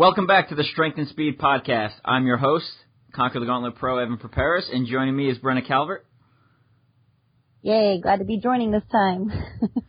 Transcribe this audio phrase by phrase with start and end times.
[0.00, 1.92] Welcome back to the Strength and Speed podcast.
[2.06, 2.64] I'm your host,
[3.14, 6.06] Conquer the Gauntlet Pro Evan Perperis, and joining me is Brenna Calvert.
[7.60, 9.30] Yay, glad to be joining this time.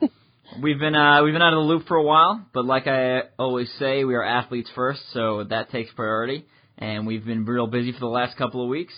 [0.62, 3.22] we've been uh, we've been out of the loop for a while, but like I
[3.40, 6.46] always say, we are athletes first, so that takes priority.
[6.78, 8.94] And we've been real busy for the last couple of weeks.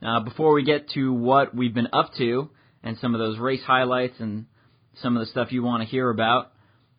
[0.00, 2.50] Uh, before we get to what we've been up to
[2.84, 4.46] and some of those race highlights and
[5.02, 6.51] some of the stuff you want to hear about,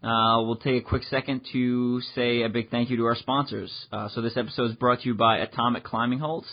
[0.03, 3.71] uh, we'll take a quick second to say a big thank you to our sponsors.
[3.89, 6.47] Uh, so this episode is brought to you by Atomik Climbing Holds.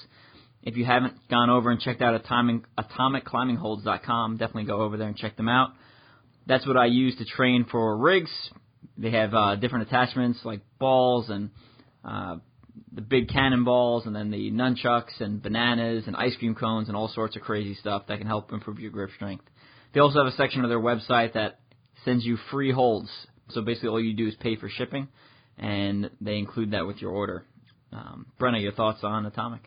[0.63, 5.17] If you haven't gone over and checked out atomik, atomikclimbingholds.com, definitely go over there and
[5.17, 5.71] check them out.
[6.47, 8.31] That's what I use to train for rigs.
[8.97, 11.51] They have uh, different attachments like balls and
[12.05, 12.37] uh,
[12.93, 17.09] the big cannonballs, and then the nunchucks and bananas and ice cream cones and all
[17.09, 19.45] sorts of crazy stuff that can help improve your grip strength.
[19.93, 21.59] They also have a section of their website that
[22.05, 23.11] sends you free holds
[23.53, 25.09] so basically, all you do is pay for shipping,
[25.59, 27.45] and they include that with your order.
[27.93, 29.61] Um, Brenna, your thoughts on Atomik?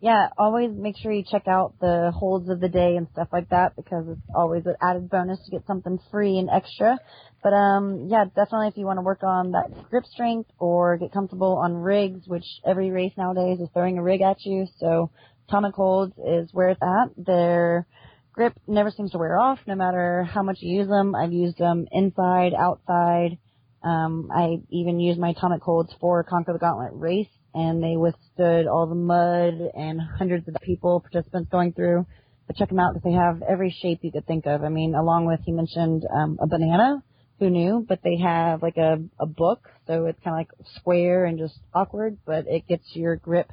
[0.00, 3.48] Yeah, always make sure you check out the holds of the day and stuff like
[3.48, 6.98] that because it's always an added bonus to get something free and extra.
[7.42, 11.10] But um, yeah, definitely if you want to work on that grip strength or get
[11.10, 15.10] comfortable on rigs, which every race nowadays is throwing a rig at you, so
[15.50, 17.08] Atomik holds is where it's at.
[17.16, 17.86] They're
[18.34, 21.14] grip never seems to wear off no matter how much you use them.
[21.14, 23.38] I've used them inside, outside.
[23.82, 28.66] Um, I even used my atomik holds for Conquer the Gauntlet race and they withstood
[28.66, 32.06] all the mud and hundreds of people, participants going through.
[32.46, 34.64] But check them out because they have every shape you could think of.
[34.64, 37.02] I mean, along with, he mentioned, um, a banana.
[37.38, 37.84] Who knew?
[37.88, 41.58] But they have like a, a book, so it's kind of like square and just
[41.72, 43.50] awkward, but it gets your grip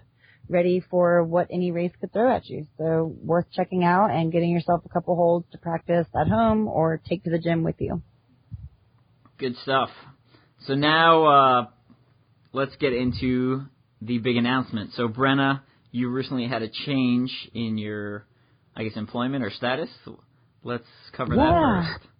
[0.50, 2.68] ready for what any race could throw at you.
[2.78, 7.02] So worth checking out and getting yourself a couple holds to practice at home or
[7.08, 8.02] take to the gym with you.
[9.38, 9.90] Good stuff.
[10.68, 11.66] So now uh,
[12.54, 13.64] let's get into
[14.02, 14.92] the big announcement.
[14.94, 18.26] So Brenna, you recently had a change in your,
[18.76, 19.90] I guess, employment or status.
[20.64, 20.86] Let's
[21.16, 21.44] cover yeah.
[21.44, 22.11] that first.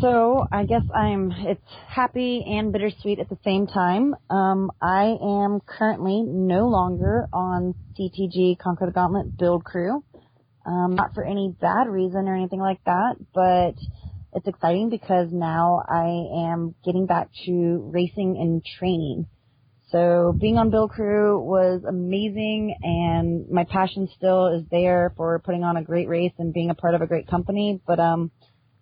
[0.00, 4.14] So I guess I'm it's happy and bittersweet at the same time.
[4.28, 10.02] Um, I am currently no longer on CTG Conquer the Gauntlet build crew.
[10.66, 13.74] Um, not for any bad reason or anything like that, but
[14.32, 19.26] it's exciting because now I am getting back to racing and training.
[19.92, 25.62] So being on build crew was amazing and my passion still is there for putting
[25.62, 28.32] on a great race and being a part of a great company, but um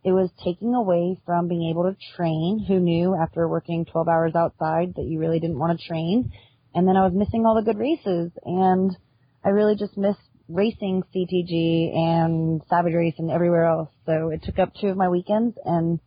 [0.04, 2.64] it was taking away from being able to train.
[2.66, 6.32] Who knew after working 12 hours outside that you really didn't want to train?
[6.74, 8.96] And then I was missing all the good races and
[9.44, 10.18] I really just missed
[10.48, 13.90] racing CTG and Savage Race and everywhere else.
[14.06, 16.00] So it took up two of my weekends and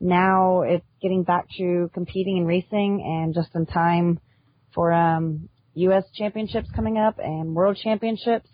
[0.00, 4.20] now it's getting back to competing and racing and just in time
[4.74, 8.48] for um US championships coming up and world championships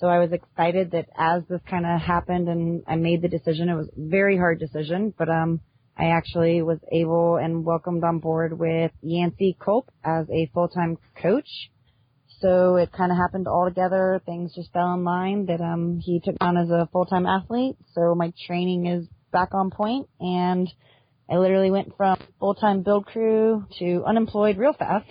[0.00, 3.68] so I was excited that as this kind of happened and I made the decision,
[3.68, 5.60] it was a very hard decision, but um,
[5.96, 11.48] I actually was able and welcomed on board with Yancey Culp as a full-time coach.
[12.40, 14.22] So it kind of happened all together.
[14.24, 17.76] Things just fell in line that um, he took on as a full-time athlete.
[17.94, 20.68] So my training is back on point and
[21.28, 25.10] I literally went from full-time build crew to unemployed real fast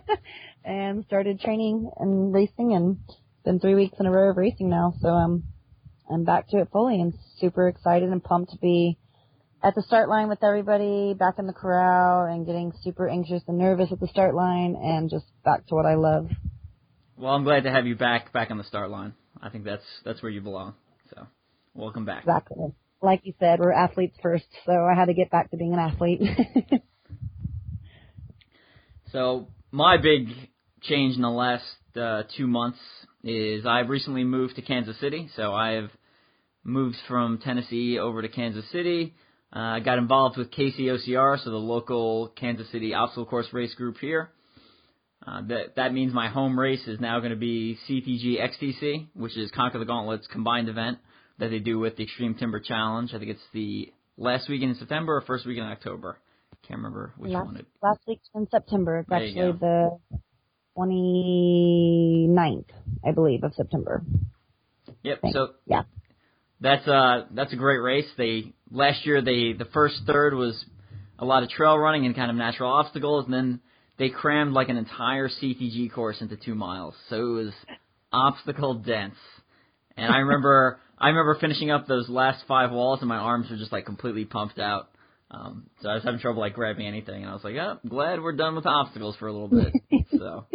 [0.64, 2.98] and started training and racing and
[3.44, 5.44] been three weeks in a row of racing now, so um,
[6.10, 8.98] I'm back to it fully and super excited and pumped to be
[9.62, 13.58] at the start line with everybody, back in the corral, and getting super anxious and
[13.58, 16.28] nervous at the start line, and just back to what I love.
[17.16, 19.14] Well, I'm glad to have you back, back on the start line.
[19.42, 20.74] I think that's that's where you belong.
[21.10, 21.26] So,
[21.74, 22.20] welcome back.
[22.20, 22.72] Exactly.
[23.02, 25.78] Like you said, we're athletes first, so I had to get back to being an
[25.78, 26.22] athlete.
[29.12, 30.28] so, my big
[30.82, 31.64] change in the last
[31.96, 32.78] uh, two months
[33.24, 35.90] is I've recently moved to Kansas City, so I've
[36.64, 39.14] moved from Tennessee over to Kansas City.
[39.52, 43.96] I uh, got involved with KCOCR, so the local Kansas City obstacle course race group
[43.98, 44.30] here.
[45.26, 49.36] Uh, that that means my home race is now going to be CTG XTC, which
[49.36, 50.98] is Conquer the Gauntlet's combined event
[51.38, 53.12] that they do with the Extreme Timber Challenge.
[53.14, 56.18] I think it's the last weekend in September or first weekend in October.
[56.66, 57.66] Can't remember which last, one it.
[57.82, 58.98] Last week in September.
[58.98, 59.98] It's actually the
[60.78, 62.64] 29th,
[63.04, 64.02] I believe, of September.
[65.02, 65.20] Yep.
[65.32, 65.82] So yeah,
[66.60, 68.06] that's uh that's a great race.
[68.16, 70.64] They last year they the first third was
[71.18, 73.60] a lot of trail running and kind of natural obstacles, and then
[73.98, 76.94] they crammed like an entire CTG course into two miles.
[77.08, 77.52] So it was
[78.12, 79.16] obstacle dense.
[79.96, 83.56] And I remember I remember finishing up those last five walls, and my arms were
[83.56, 84.90] just like completely pumped out.
[85.30, 87.88] Um, so I was having trouble like grabbing anything, and I was like, oh, I'm
[87.88, 89.74] glad we're done with obstacles for a little bit.
[90.18, 90.46] so,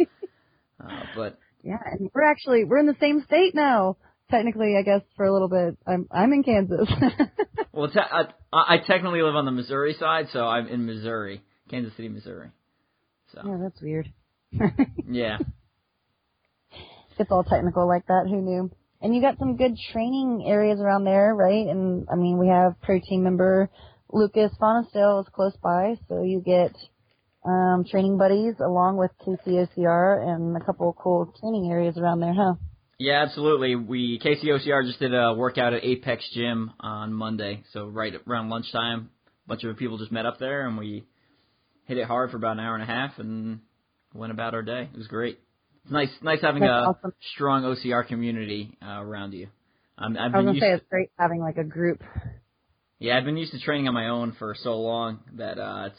[0.84, 3.96] uh, but yeah, and we're actually we're in the same state now.
[4.30, 6.88] Technically, I guess for a little bit, I'm I'm in Kansas.
[7.72, 11.94] well, te- I, I technically live on the Missouri side, so I'm in Missouri, Kansas
[11.96, 12.50] City, Missouri.
[13.32, 14.12] So yeah, that's weird.
[15.08, 15.38] yeah,
[17.18, 18.26] it's all technical like that.
[18.28, 18.70] Who knew?
[19.00, 21.66] And you got some good training areas around there, right?
[21.66, 23.68] And I mean, we have pro team member
[24.14, 26.72] Lucas Fonestale is close by, so you get
[27.44, 32.34] um, training buddies along with KCOCR and a couple of cool training areas around there,
[32.34, 32.54] huh?
[32.98, 33.74] Yeah, absolutely.
[33.74, 39.10] We KCOCR just did a workout at Apex Gym on Monday, so right around lunchtime,
[39.46, 41.04] a bunch of people just met up there and we
[41.86, 43.60] hit it hard for about an hour and a half and
[44.14, 44.88] went about our day.
[44.92, 45.38] It was great.
[45.84, 47.12] It's nice, nice having That's a awesome.
[47.34, 49.48] strong OCR community uh, around you.
[49.98, 52.02] Um, I've I was been gonna used say it's great having like a group.
[52.98, 55.98] Yeah, I've been used to training on my own for so long that uh, it's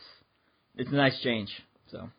[0.78, 1.50] it's a nice change.
[1.92, 2.10] So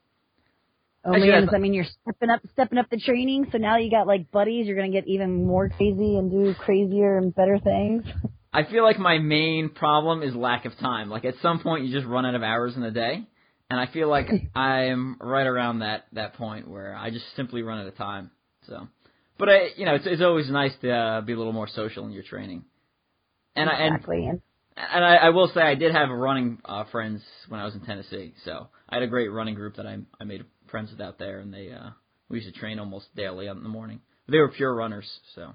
[1.07, 3.47] Oh Actually, man, does that mean you're stepping up, stepping up the training?
[3.53, 7.19] So now you got like buddies, you're gonna get even more crazy and do crazier
[7.19, 8.05] and better things.
[8.53, 11.09] I feel like my main problem is lack of time.
[11.09, 13.25] Like at some point, you just run out of hours in a day,
[13.71, 14.27] and I feel like
[14.57, 18.33] I'm right around that that point where I just simply run out of time.
[18.67, 18.89] So,
[19.39, 22.05] but I, you know, it's it's always nice to uh, be a little more social
[22.07, 22.65] in your training.
[23.55, 24.31] And I and exactly.
[24.77, 27.81] And I, I will say I did have running uh, friends when I was in
[27.81, 31.19] Tennessee, so I had a great running group that I I made friends with out
[31.19, 31.91] there, and they uh,
[32.29, 34.01] we used to train almost daily in the morning.
[34.29, 35.55] They were pure runners, so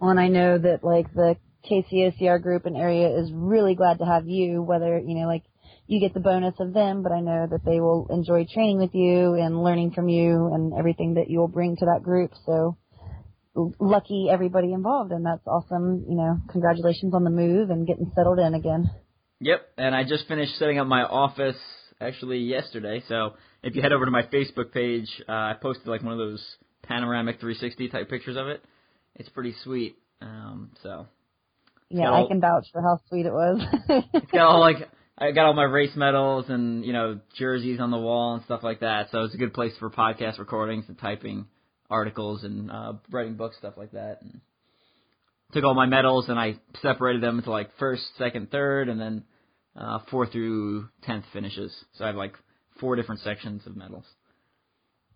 [0.00, 1.36] Well, and I know that like the
[1.70, 5.44] KCOCR group and area is really glad to have you, whether, you know, like
[5.86, 8.94] you get the bonus of them, but I know that they will enjoy training with
[8.94, 12.32] you and learning from you and everything that you'll bring to that group.
[12.46, 12.76] So
[13.54, 16.04] lucky everybody involved and that's awesome.
[16.08, 18.90] You know, congratulations on the move and getting settled in again.
[19.40, 21.56] Yep, and I just finished setting up my office
[22.00, 23.02] actually yesterday.
[23.08, 26.18] So if you head over to my Facebook page, uh, I posted like one of
[26.18, 26.44] those
[26.82, 28.62] panoramic 360 type pictures of it.
[29.16, 29.96] It's pretty sweet.
[30.22, 31.06] Um, so
[31.88, 33.60] Yeah, So- I can vouch for how sweet it was.
[34.14, 34.76] it's got all like
[35.18, 38.62] I got all my race medals and you know jerseys on the wall and stuff
[38.62, 39.10] like that.
[39.10, 41.46] So it's a good place for podcast recordings and typing
[41.90, 44.18] articles and uh, writing books stuff like that.
[44.22, 44.40] And
[45.52, 49.24] took all my medals and I separated them into like first, second, third, and then
[49.76, 51.74] uh, four through tenth finishes.
[51.94, 52.34] So I have like
[52.78, 54.04] four different sections of medals.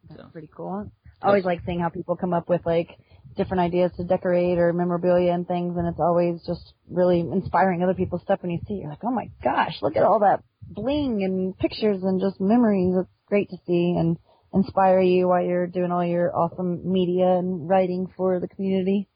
[0.08, 0.90] So That's pretty cool.
[1.22, 2.90] I always like seeing how people come up with like
[3.36, 7.94] different ideas to decorate or memorabilia and things, and it's always just really inspiring other
[7.94, 8.74] people's stuff when you see.
[8.74, 8.80] it.
[8.82, 12.94] You're like, oh my gosh, look at all that bling and pictures and just memories.
[12.98, 14.18] It's great to see and
[14.54, 19.08] inspire you while you're doing all your awesome media and writing for the community.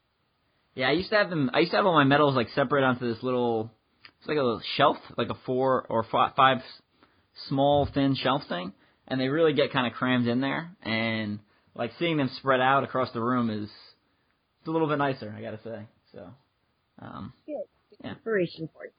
[0.75, 1.49] Yeah, I used to have them.
[1.53, 3.71] I used to have all my medals like separate onto this little.
[4.19, 6.57] It's like a little shelf, like a four or fi- five
[7.47, 8.73] small thin shelf thing,
[9.07, 10.71] and they really get kind of crammed in there.
[10.83, 11.39] And
[11.75, 13.69] like seeing them spread out across the room is
[14.59, 15.85] it's a little bit nicer, I gotta say.
[16.13, 16.27] So,
[17.01, 18.11] um, Yeah.
[18.11, 18.91] Inspiration for you.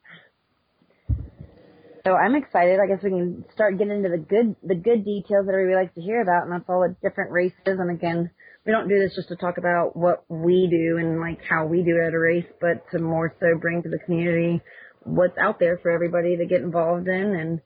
[2.04, 2.80] So I'm excited.
[2.80, 5.94] I guess we can start getting into the good the good details that everybody likes
[5.94, 7.56] to hear about, and that's all the different races.
[7.64, 8.30] And again,
[8.64, 11.82] we don't do this just to talk about what we do and like how we
[11.82, 14.62] do it at a race, but to more so bring to the community
[15.02, 17.14] what's out there for everybody to get involved in.
[17.14, 17.60] And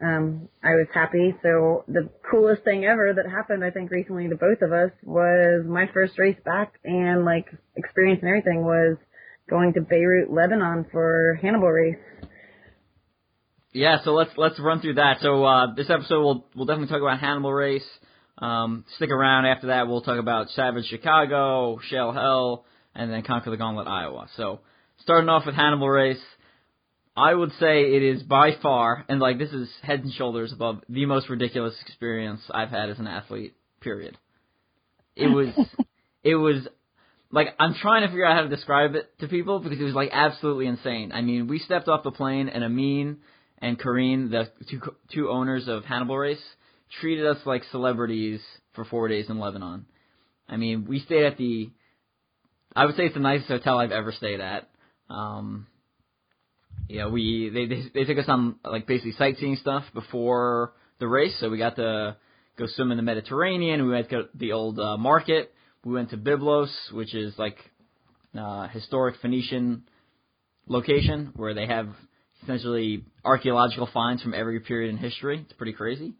[0.00, 1.34] um, I was happy.
[1.42, 5.64] So the coolest thing ever that happened, I think, recently to both of us was
[5.66, 8.96] my first race back, and like experience and everything was
[9.48, 11.96] going to Beirut, Lebanon for Hannibal race.
[13.72, 15.18] Yeah, so let's let's run through that.
[15.20, 17.86] So uh, this episode we'll we'll definitely talk about Hannibal Race.
[18.38, 19.88] Um, stick around after that.
[19.88, 24.28] We'll talk about Savage Chicago, Shale Hell, and then Conquer the Gauntlet Iowa.
[24.36, 24.60] So
[25.00, 26.20] starting off with Hannibal Race.
[27.16, 30.82] I would say it is by far, and like this is head and shoulders above
[30.88, 33.56] the most ridiculous experience I've had as an athlete.
[33.80, 34.16] Period.
[35.16, 35.48] It was,
[36.22, 36.68] it was,
[37.32, 39.94] like I'm trying to figure out how to describe it to people because it was
[39.94, 41.10] like absolutely insane.
[41.10, 43.18] I mean, we stepped off the plane and Amin
[43.60, 44.80] and Kareen, the two
[45.12, 46.42] two owners of Hannibal Race,
[47.00, 48.40] treated us like celebrities
[48.74, 49.86] for four days in Lebanon.
[50.48, 51.70] I mean, we stayed at the,
[52.74, 54.68] I would say it's the nicest hotel I've ever stayed at.
[55.10, 55.66] Um,
[56.88, 61.36] yeah, we they, they they took us on like basically sightseeing stuff before the race,
[61.38, 62.16] so we got to
[62.58, 63.84] go swim in the Mediterranean.
[63.84, 65.52] We went to the old uh, market.
[65.84, 67.56] We went to Byblos, which is like
[68.38, 69.84] uh, historic Phoenician
[70.66, 71.88] location where they have
[72.42, 75.40] essentially archaeological finds from every period in history.
[75.40, 76.14] It's pretty crazy.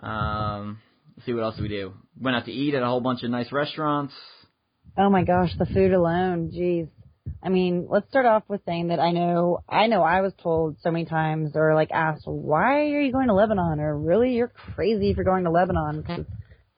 [0.00, 0.78] Um,
[1.16, 1.94] let's see what else we do.
[2.20, 4.14] Went out to eat at a whole bunch of nice restaurants.
[4.98, 6.88] Oh my gosh, the food alone, jeez.
[7.42, 10.76] I mean, let's start off with saying that I know, I know I was told
[10.82, 13.80] so many times or like asked, why are you going to Lebanon?
[13.80, 16.02] Or really, you're crazy for going to Lebanon.
[16.02, 16.26] Because,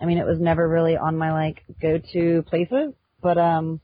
[0.00, 2.92] I mean, it was never really on my like go-to places.
[3.22, 3.80] But, um,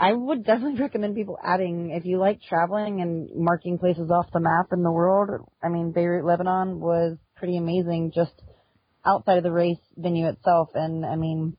[0.00, 4.40] I would definitely recommend people adding, if you like traveling and marking places off the
[4.40, 8.32] map in the world, I mean, Beirut, Lebanon was pretty amazing just
[9.04, 10.70] outside of the race venue itself.
[10.74, 11.54] And I mean,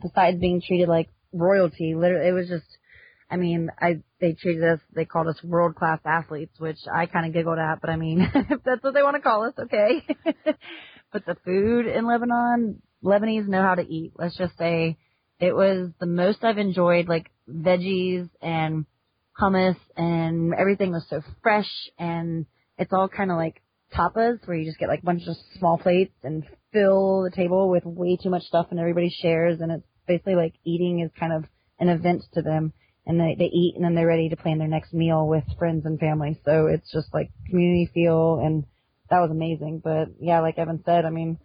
[0.00, 2.66] besides being treated like royalty, literally, it was just,
[3.28, 7.26] I mean, I they treated us, they called us world class athletes, which I kind
[7.26, 10.06] of giggled at, but I mean, if that's what they want to call us, okay.
[11.12, 14.12] but the food in Lebanon, Lebanese know how to eat.
[14.16, 14.96] Let's just say
[15.40, 18.86] it was the most I've enjoyed, like veggies and
[19.40, 22.46] hummus, and everything was so fresh, and
[22.78, 23.62] it's all kind of like
[23.94, 27.70] tapas, where you just get like a bunch of small plates and fill the table
[27.70, 31.32] with way too much stuff, and everybody shares, and it's basically like eating is kind
[31.32, 31.44] of
[31.78, 32.72] an event to them
[33.06, 35.86] and they, they eat and then they're ready to plan their next meal with friends
[35.86, 36.38] and family.
[36.44, 38.64] So it's just like community feel and
[39.08, 39.80] that was amazing.
[39.82, 41.38] But yeah, like Evan said, I mean,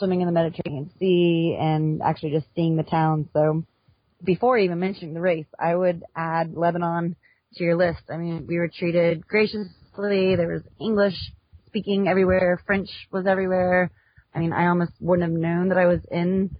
[0.00, 3.28] swimming in the Mediterranean Sea and actually just seeing the town.
[3.32, 3.64] So
[4.24, 7.14] before even mentioning the race, I would add Lebanon
[7.54, 8.02] to your list.
[8.12, 10.34] I mean, we were treated graciously.
[10.34, 11.16] There was English
[11.66, 12.60] speaking everywhere.
[12.66, 13.92] French was everywhere.
[14.34, 16.56] I mean, I almost wouldn't have known that I was in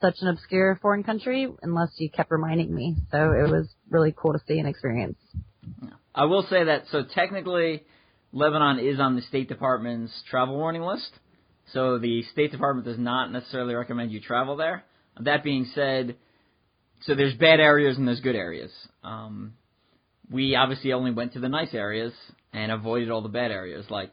[0.00, 2.96] such an obscure foreign country unless you kept reminding me.
[3.10, 5.18] So it was really cool to see and experience.
[6.14, 7.84] I will say that so technically
[8.32, 11.10] Lebanon is on the State Department's travel warning list.
[11.72, 14.84] So the State Department does not necessarily recommend you travel there.
[15.20, 16.16] That being said,
[17.02, 18.70] so there's bad areas and there's good areas.
[19.02, 19.54] Um,
[20.30, 22.12] we obviously only went to the nice areas
[22.52, 23.86] and avoided all the bad areas.
[23.90, 24.12] Like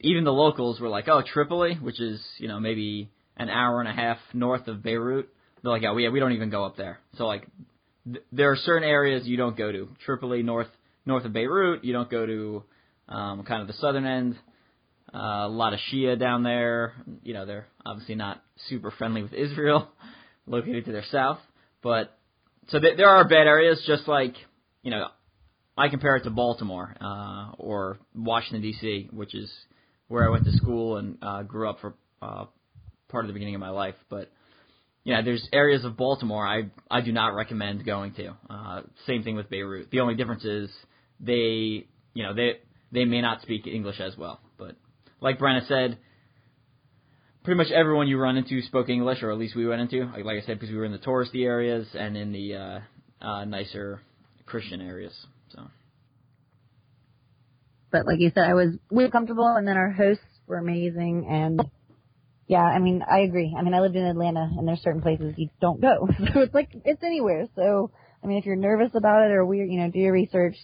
[0.00, 3.88] even the locals were like, "Oh, Tripoli," which is you know maybe an hour and
[3.88, 5.28] a half north of Beirut.
[5.62, 7.46] They're like, "Oh, yeah, we don't even go up there." So like
[8.04, 9.88] th- there are certain areas you don't go to.
[10.04, 10.68] Tripoli, north
[11.04, 12.64] north of Beirut, you don't go to
[13.08, 14.38] um, kind of the southern end.
[15.12, 16.94] Uh, a lot of Shia down there.
[17.22, 19.88] You know, they're obviously not super friendly with Israel,
[20.46, 21.38] located to their south.
[21.82, 22.16] But
[22.68, 24.34] so th- there are bad areas, just like
[24.82, 25.06] you know,
[25.76, 29.50] I compare it to Baltimore uh, or Washington D.C., which is
[30.08, 32.46] where I went to school and uh, grew up for uh,
[33.08, 33.94] part of the beginning of my life.
[34.08, 34.30] But
[35.04, 38.36] yeah, there's areas of Baltimore I I do not recommend going to.
[38.48, 39.90] Uh, same thing with Beirut.
[39.90, 40.70] The only difference is
[41.18, 42.58] they you know they
[42.92, 44.40] they may not speak English as well.
[45.20, 45.98] Like Brenna said,
[47.44, 50.04] pretty much everyone you run into spoke English, or at least we went into.
[50.06, 52.80] Like, like I said, because we were in the touristy areas and in the uh,
[53.24, 54.00] uh, nicer
[54.46, 55.14] Christian areas.
[55.54, 55.62] So.
[57.90, 61.60] But like you said, I was really comfortable, and then our hosts were amazing, and
[62.46, 63.54] yeah, I mean, I agree.
[63.56, 66.08] I mean, I lived in Atlanta, and there's certain places you don't go.
[66.32, 67.46] So it's like it's anywhere.
[67.56, 67.90] So
[68.22, 70.56] I mean, if you're nervous about it or weird, you know, do your research.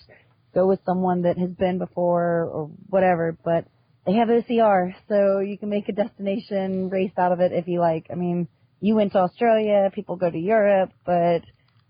[0.55, 3.37] Go with someone that has been before or whatever.
[3.45, 3.67] But
[4.07, 7.81] they have OCR, so you can make a destination race out of it if you
[7.81, 8.07] like.
[8.11, 8.49] I mean,
[8.81, 9.91] you went to Australia.
[9.95, 11.43] People go to Europe, but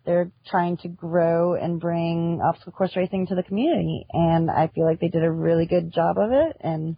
[0.07, 4.85] they're trying to grow and bring obstacle course racing to the community, and I feel
[4.87, 6.57] like they did a really good job of it.
[6.61, 6.97] And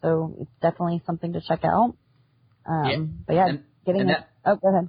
[0.00, 1.94] so it's definitely something to check out.
[2.66, 2.96] Um, Yeah.
[3.26, 4.18] But yeah, And- getting and it.
[4.18, 4.88] that- Oh, go ahead.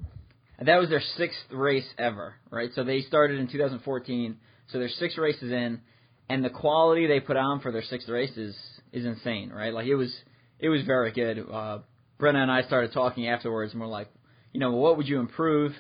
[0.60, 2.72] And that was their sixth race ever, right?
[2.74, 4.38] So they started in 2014.
[4.68, 5.82] So there's six races in,
[6.30, 8.56] and the quality they put on for their sixth race is
[8.98, 9.74] is insane, right?
[9.74, 10.14] Like it was
[10.60, 11.40] it was very good.
[11.40, 11.80] Uh,
[12.20, 14.10] Brenna and I started talking afterwards, and we're like,
[14.54, 15.74] you know, what would you improve?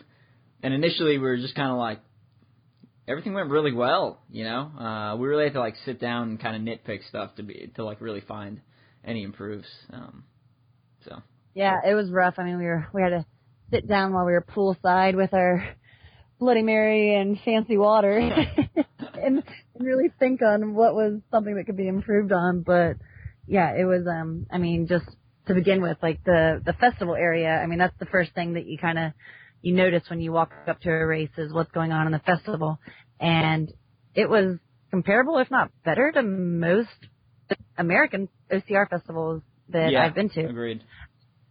[0.61, 1.99] And initially we were just kind of like,
[3.07, 4.71] everything went really well, you know.
[4.79, 7.71] Uh, we really had to like sit down and kind of nitpick stuff to be
[7.75, 8.61] to like really find
[9.03, 9.67] any improves.
[9.91, 10.23] Um,
[11.05, 11.21] so
[11.53, 12.35] Yeah, it was rough.
[12.37, 13.25] I mean, we were we had to
[13.71, 15.75] sit down while we were poolside with our
[16.39, 18.43] Bloody Mary and fancy water, and,
[19.23, 19.43] and
[19.79, 22.61] really think on what was something that could be improved on.
[22.61, 22.97] But
[23.47, 24.05] yeah, it was.
[24.07, 25.05] Um, I mean, just
[25.47, 27.49] to begin with, like the the festival area.
[27.49, 29.13] I mean, that's the first thing that you kind of
[29.61, 32.19] you notice when you walk up to a race is what's going on in the
[32.19, 32.79] festival,
[33.19, 33.71] and
[34.13, 34.57] it was
[34.91, 36.89] comparable, if not better, to most
[37.77, 40.83] American OCR festivals that yeah, I've been to Agreed.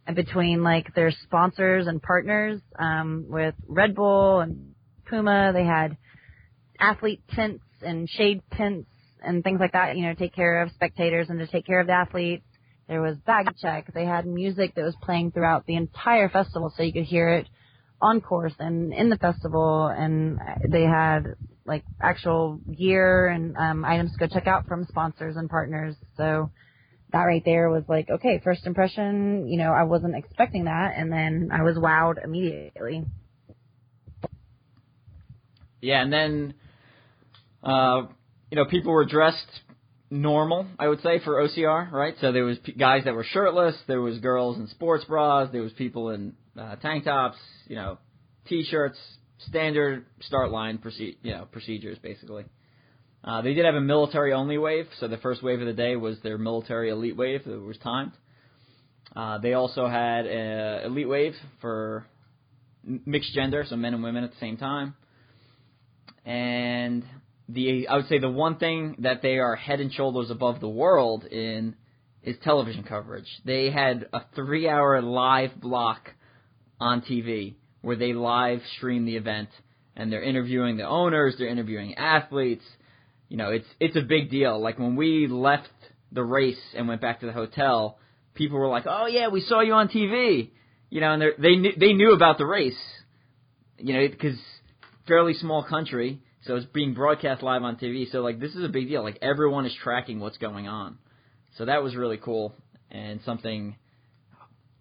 [0.06, 4.74] and between like their sponsors and partners um, with Red Bull and
[5.08, 5.52] Puma.
[5.52, 5.96] They had
[6.78, 8.88] athlete tents and shade tents
[9.26, 11.87] and things like that, you know, take care of spectators and to take care of
[11.87, 12.45] the athletes.
[12.88, 13.92] There was bag check.
[13.92, 17.49] They had music that was playing throughout the entire festival so you could hear it
[18.00, 20.38] on course and in the festival and
[20.71, 21.35] they had
[21.66, 25.97] like actual gear and um, items to go check out from sponsors and partners.
[26.16, 26.50] So
[27.12, 31.11] that right there was like, okay, first impression, you know, I wasn't expecting that, and
[31.12, 33.04] then I was wowed immediately.
[35.80, 36.54] Yeah, and then
[37.66, 38.06] Uh,
[38.50, 39.46] you know, people were dressed
[40.10, 42.14] normal, I would say, for OCR, right?
[42.20, 45.62] So there was p- guys that were shirtless, there was girls in sports bras, there
[45.62, 47.98] was people in uh, tank tops, you know,
[48.48, 48.98] t-shirts,
[49.48, 52.44] standard start line proce- you know, procedures basically.
[53.24, 55.96] Uh, they did have a military only wave, so the first wave of the day
[55.96, 58.12] was their military elite wave that was timed.
[59.14, 62.06] Uh, they also had a elite wave for
[62.84, 64.94] mixed gender, so men and women at the same time.
[66.24, 67.04] And
[67.48, 70.68] the I would say the one thing that they are head and shoulders above the
[70.68, 71.76] world in
[72.22, 73.28] is television coverage.
[73.44, 76.10] They had a three hour live block
[76.80, 79.48] on TV where they live stream the event
[79.96, 82.64] and they're interviewing the owners, they're interviewing athletes.
[83.28, 84.60] You know, it's it's a big deal.
[84.60, 85.68] Like when we left
[86.12, 87.98] the race and went back to the hotel,
[88.34, 90.50] people were like, "Oh yeah, we saw you on TV."
[90.90, 92.78] You know, and they they knew, they knew about the race.
[93.78, 94.38] You know, because
[95.08, 98.10] fairly small country, so it's being broadcast live on TV.
[98.10, 99.02] So like this is a big deal.
[99.02, 100.98] Like everyone is tracking what's going on.
[101.58, 102.54] So that was really cool
[102.90, 103.76] and something.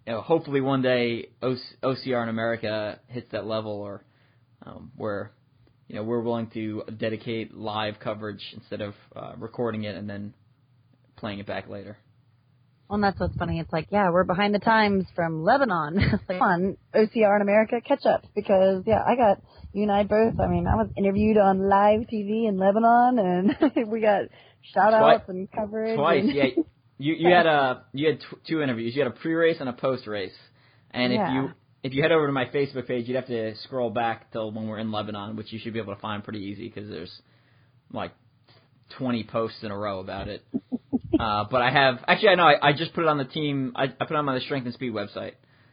[0.06, 4.04] You know, hopefully one day OCR in America hits that level, or
[4.64, 5.32] um, where
[5.88, 10.32] you know we're willing to dedicate live coverage instead of uh, recording it and then
[11.16, 11.98] playing it back later.
[12.88, 13.58] Well, and that's what's funny.
[13.58, 15.96] It's like, yeah, we're behind the times from Lebanon.
[16.28, 20.38] like, on OCR in America, catch up because yeah, I got you and I both.
[20.38, 24.22] I mean, I was interviewed on live TV in Lebanon, and we got
[24.72, 25.96] shout outs Twi- and coverage.
[25.96, 26.44] Twice, and, yeah.
[26.98, 28.96] You you had a you had t- two interviews.
[28.96, 30.32] You had a pre-race and a post-race.
[30.92, 31.50] And if you
[31.82, 34.66] if you head over to my Facebook page, you'd have to scroll back till when
[34.66, 37.12] we're in Lebanon, which you should be able to find pretty easy because there's
[37.92, 38.12] like
[38.98, 40.42] 20 posts in a row about it.
[41.20, 43.72] uh, but I have actually I know I, I just put it on the team.
[43.76, 45.32] I, I put it on my Strength and Speed website.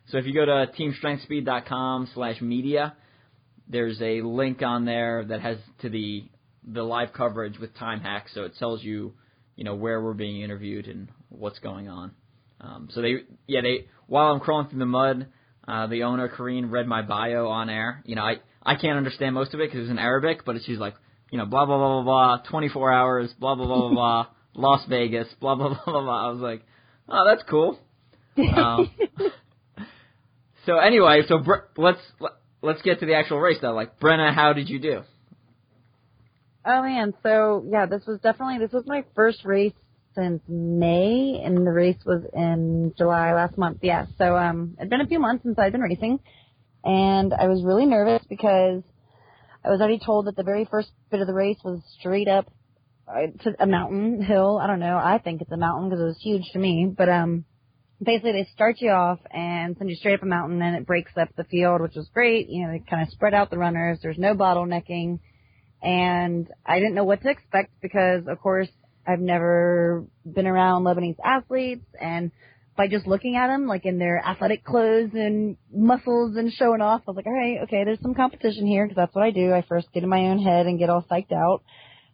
[0.10, 2.96] So if you go to teamstrengthspeed.com slash media,
[3.68, 6.26] there's a link on there that has to the
[6.66, 8.32] the live coverage with time hacks.
[8.34, 9.14] So it tells you
[9.56, 12.12] you know where we're being interviewed and what's going on.
[12.60, 13.16] Um, so they
[13.48, 15.28] yeah they while I'm crawling through the mud,
[15.68, 18.02] uh, the owner Karine read my bio on air.
[18.06, 20.80] You know I I can't understand most of it because it's in Arabic, but she's
[20.80, 20.96] like
[21.32, 24.86] you know blah blah blah blah blah 24 hours blah blah blah blah blah Las
[24.88, 26.28] Vegas blah blah blah blah blah.
[26.28, 26.64] I was like
[27.10, 27.80] oh that's cool.
[28.38, 28.92] Um,
[30.66, 32.02] so anyway, so Bre- let's
[32.62, 33.74] let's get to the actual race though.
[33.74, 35.02] Like Brenna, how did you do?
[36.66, 39.74] Oh man, so yeah, this was definitely this was my first race
[40.16, 43.80] since May, and the race was in July last month.
[43.82, 46.20] Yeah, so um, it'd been a few months since I'd been racing,
[46.84, 48.82] and I was really nervous because
[49.64, 52.50] I was already told that the very first bit of the race was straight up
[53.08, 54.60] to a mountain hill.
[54.62, 54.98] I don't know.
[54.98, 57.46] I think it's a mountain because it was huge to me, but um,
[58.02, 61.12] basically they start you off and send you straight up a mountain, and it breaks
[61.20, 62.48] up the field, which was great.
[62.50, 64.00] You know, they kind of spread out the runners.
[64.02, 65.20] There's no bottlenecking
[65.84, 68.70] and I didn't know what to expect because, of course,
[69.06, 72.32] I've never been around Lebanese athletes, and
[72.78, 77.02] by just looking at them, like in their athletic clothes and muscles and showing off,
[77.06, 79.54] I was like, all right, okay, there's some competition here because that's what I do.
[79.54, 81.64] I first get in my own head and get all psyched out,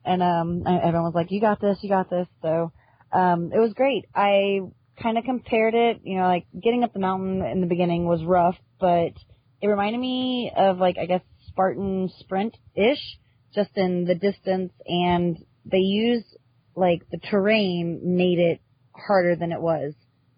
[0.06, 2.28] and um, everyone was like, you got this, you got this.
[2.42, 2.72] So
[3.12, 4.06] um, it was great.
[4.16, 4.62] I
[5.02, 8.24] kind of compared it, you know, like getting up the mountain in the beginning was
[8.24, 9.14] rough, but
[9.62, 13.18] it reminded me of like I guess Spartan sprint ish
[13.54, 16.38] just in the distance and they used
[16.76, 18.62] like the terrain made it
[18.96, 19.94] harder than it was.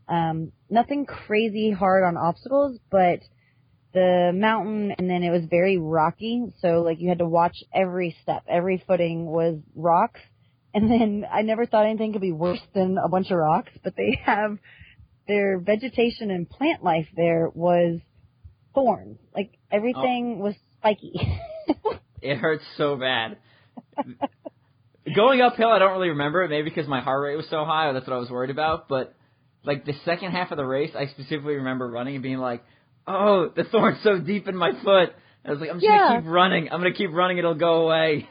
[0.07, 3.19] Um, nothing crazy hard on obstacles, but
[3.93, 6.53] the mountain and then it was very rocky.
[6.61, 10.19] So like you had to watch every step, every footing was rocks.
[10.73, 13.95] And then I never thought anything could be worse than a bunch of rocks, but
[13.95, 14.57] they have
[15.27, 17.99] their vegetation and plant life there was
[18.73, 19.19] thorns.
[19.35, 20.43] Like everything oh.
[20.45, 21.13] was spiky.
[22.21, 23.37] It hurts so bad.
[25.15, 26.49] Going uphill, I don't really remember it.
[26.49, 28.87] Maybe because my heart rate was so high, or that's what I was worried about.
[28.87, 29.15] But
[29.63, 32.63] like the second half of the race, I specifically remember running and being like,
[33.07, 35.13] "Oh, the thorn's so deep in my foot."
[35.45, 36.07] I was like, "I'm just Yeah.
[36.07, 36.71] gonna keep running.
[36.71, 37.37] I'm gonna keep running.
[37.37, 38.29] It'll go away."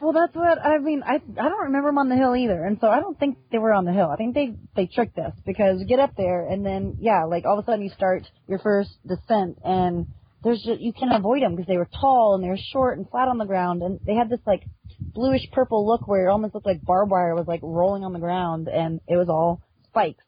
[0.00, 1.02] Well, that's what I mean.
[1.04, 3.58] I I don't remember them on the hill either, and so I don't think they
[3.58, 4.10] were on the hill.
[4.10, 7.44] I think they they tricked us because you get up there and then yeah, like
[7.46, 10.06] all of a sudden you start your first descent and
[10.42, 13.08] there's just you can't avoid them because they were tall and they were short and
[13.08, 14.64] flat on the ground and they had this like
[14.98, 18.18] bluish purple look where it almost looked like barbed wire was like rolling on the
[18.18, 20.24] ground and it was all spikes.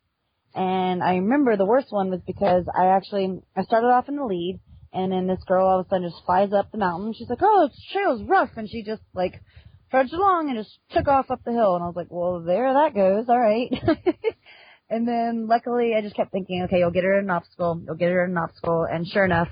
[0.55, 4.25] And I remember the worst one was because I actually I started off in the
[4.25, 4.61] lead
[4.93, 7.13] and then this girl all of a sudden just flies up the mountain.
[7.13, 9.43] She's like, "Oh, the trail's rough," and she just like
[9.91, 11.75] trudged along and just took off up the hill.
[11.75, 13.27] And I was like, "Well, there that goes.
[13.29, 13.69] All right."
[14.89, 17.83] and then luckily, I just kept thinking, "Okay, you'll get her an obstacle.
[17.85, 19.49] You'll get her an obstacle." And sure enough,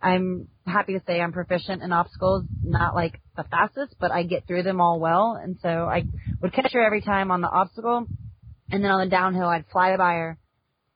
[0.00, 4.46] I'm happy to say I'm proficient in obstacles, not like the fastest, but I get
[4.46, 5.38] through them all well.
[5.42, 6.04] And so I
[6.40, 8.06] would catch her every time on the obstacle,
[8.70, 10.38] and then on the downhill I'd fly by her,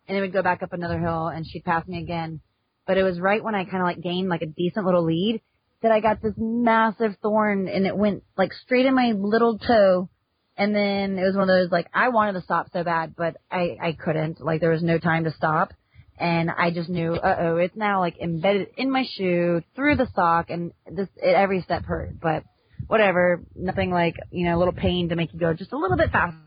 [0.06, 2.40] and then we'd go back up another hill, and she'd pass me again.
[2.86, 5.40] But it was right when I kind of like gained like a decent little lead
[5.82, 10.08] that I got this massive thorn, and it went like straight in my little toe.
[10.56, 13.36] And then it was one of those like I wanted to stop so bad, but
[13.50, 14.40] I I couldn't.
[14.40, 15.72] Like there was no time to stop
[16.18, 20.06] and I just knew, uh oh, it's now like embedded in my shoe through the
[20.14, 22.20] sock, and this it, every step hurt.
[22.20, 22.44] But
[22.86, 25.96] whatever, nothing like you know a little pain to make you go just a little
[25.96, 26.38] bit faster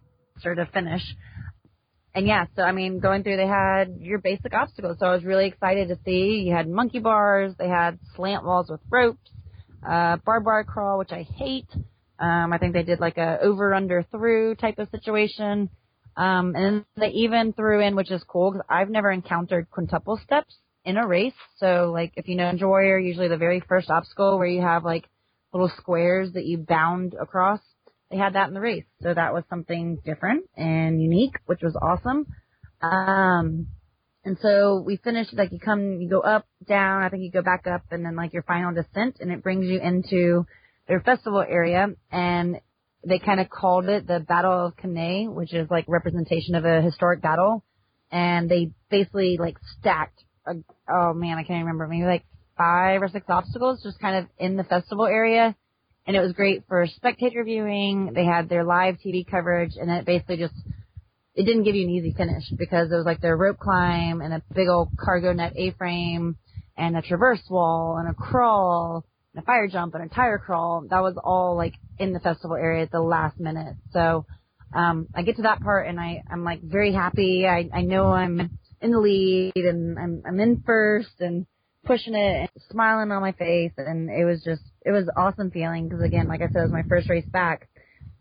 [0.44, 1.02] to finish.
[2.14, 4.98] And yeah, so I mean, going through, they had your basic obstacles.
[5.00, 6.44] So I was really excited to see.
[6.48, 9.30] You had monkey bars, they had slant walls with ropes,
[9.88, 11.68] uh, barbed wire crawl, which I hate.
[12.18, 15.70] Um, I think they did like a over under through type of situation.
[16.16, 20.56] Um, and they even threw in, which is cool, because I've never encountered quintuple steps
[20.86, 21.34] in a race.
[21.58, 24.86] So, like, if you know Ninja Warrior, usually the very first obstacle where you have
[24.86, 25.10] like
[25.52, 27.60] little squares that you bound across,
[28.16, 28.86] they had that in the race.
[29.02, 32.26] So that was something different and unique, which was awesome.
[32.82, 33.68] Um,
[34.24, 37.42] and so we finished, like, you come, you go up, down, I think you go
[37.42, 40.46] back up, and then, like, your final descent, and it brings you into
[40.88, 42.58] their festival area, and
[43.06, 46.82] they kind of called it the Battle of Cannae, which is like representation of a
[46.82, 47.64] historic battle.
[48.12, 50.54] And they basically like stacked, a,
[50.90, 52.26] oh man, I can't remember, maybe like
[52.58, 55.56] five or six obstacles just kind of in the festival area.
[56.08, 58.12] And it was great for spectator viewing.
[58.14, 60.54] They had their live TV coverage and it basically just,
[61.34, 64.34] it didn't give you an easy finish because it was like their rope climb and
[64.34, 66.38] a big old cargo net A-frame
[66.78, 70.86] and a traverse wall and a crawl and a fire jump and a tire crawl.
[70.90, 73.76] That was all like in the festival area at the last minute.
[73.92, 74.26] So
[74.74, 77.48] um, I get to that part and I I'm like very happy.
[77.48, 81.46] I I know I'm in the lead and I'm I'm in first and
[81.86, 85.90] pushing it and smiling on my face and it was just it was awesome feeling
[85.90, 87.68] because again like I said it was my first race back.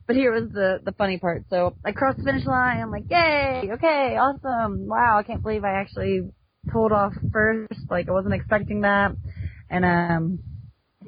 [0.06, 1.44] But here was the the funny part.
[1.48, 2.80] So I crossed the finish line.
[2.80, 5.18] I'm like, yay, okay, awesome, wow!
[5.18, 6.22] I can't believe I actually
[6.70, 7.80] pulled off first.
[7.88, 9.12] Like I wasn't expecting that.
[9.70, 10.38] And um,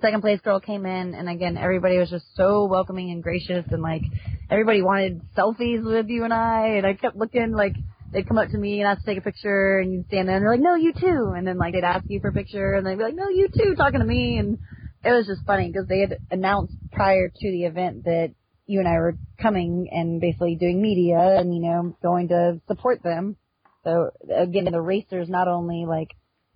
[0.01, 3.83] second place girl came in and again everybody was just so welcoming and gracious and
[3.83, 4.03] like
[4.51, 7.75] everybody wanted selfies with you and I and I kept looking like
[8.13, 10.37] they'd come up to me and ask to take a picture and you'd stand there
[10.37, 12.75] and they're like, No, you too and then like they'd ask you for a picture
[12.75, 14.59] and they'd be like, No, you too talking to me and
[15.07, 18.35] it was just funny because they had announced prior to the event that
[18.67, 23.05] you and I were coming and basically doing media and, you know, going to support
[23.05, 23.37] them.
[23.85, 26.09] So again, the racers not only like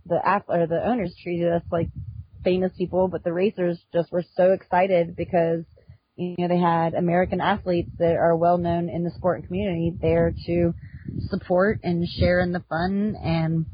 [0.05, 0.17] the
[0.49, 1.89] or the owners treated us like
[2.43, 5.65] famous people, but the racers just were so excited because
[6.17, 9.93] you know they had American athletes that are well known in the sport and community
[10.03, 10.75] there to
[11.29, 13.67] support and share in the fun and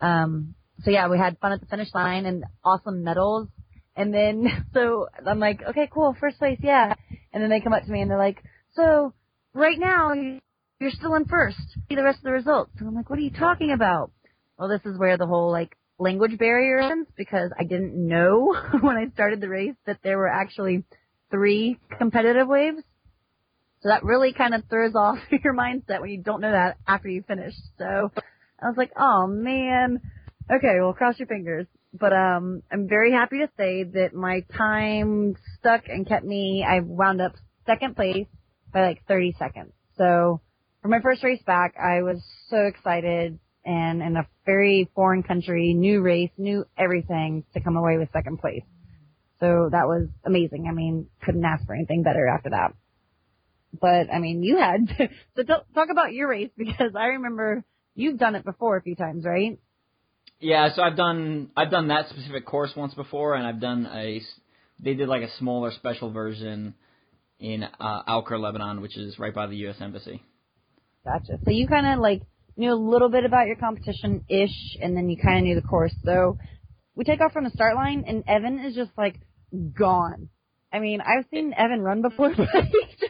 [0.00, 3.48] um so yeah, we had fun at the finish line and awesome medals.
[3.96, 6.94] And then so I'm like, okay, cool, first place, yeah.
[7.32, 8.42] And then they come up to me and they're like,
[8.74, 9.12] so
[9.52, 10.12] right now
[10.80, 11.58] you're still in first.
[11.88, 12.72] See the rest of the results.
[12.78, 14.10] And I'm like, what are you talking about?
[14.58, 19.06] Well, this is where the whole like language barriers because I didn't know when I
[19.14, 20.84] started the race that there were actually
[21.30, 22.82] three competitive waves.
[23.80, 27.08] So that really kind of throws off your mindset when you don't know that after
[27.08, 27.54] you finish.
[27.78, 28.10] So
[28.62, 30.00] I was like, oh man.
[30.50, 31.66] Okay, well cross your fingers.
[31.98, 36.80] But um I'm very happy to say that my time stuck and kept me I
[36.80, 37.32] wound up
[37.66, 38.26] second place
[38.72, 39.72] by like 30 seconds.
[39.96, 40.40] So
[40.82, 45.72] for my first race back, I was so excited and in a very foreign country,
[45.72, 48.64] new race, new everything to come away with second place.
[49.40, 50.66] So that was amazing.
[50.68, 52.74] I mean, couldn't ask for anything better after that.
[53.80, 58.34] But I mean, you had so talk about your race because I remember you've done
[58.34, 59.58] it before a few times, right?
[60.40, 64.20] Yeah, so I've done I've done that specific course once before, and I've done a
[64.80, 66.74] they did like a smaller special version
[67.38, 69.76] in uh, Awkar, Lebanon, which is right by the U.S.
[69.80, 70.22] Embassy.
[71.04, 71.38] Gotcha.
[71.44, 72.22] So you kind of like
[72.56, 75.66] knew a little bit about your competition ish, and then you kind of knew the
[75.66, 75.94] course.
[76.04, 76.38] So
[76.94, 79.16] we take off from the start line, and Evan is just like
[79.78, 80.28] gone.
[80.72, 83.03] I mean, I've seen Evan run before, but he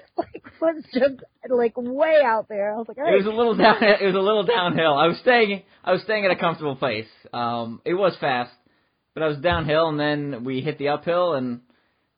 [0.92, 2.74] just like was just like way out there.
[2.74, 3.14] I was like, right.
[3.14, 3.76] it was a little down.
[3.82, 4.94] It was a little downhill.
[4.94, 5.62] I was staying.
[5.84, 7.06] I was staying at a comfortable place.
[7.32, 8.52] Um, it was fast,
[9.14, 11.60] but I was downhill, and then we hit the uphill, and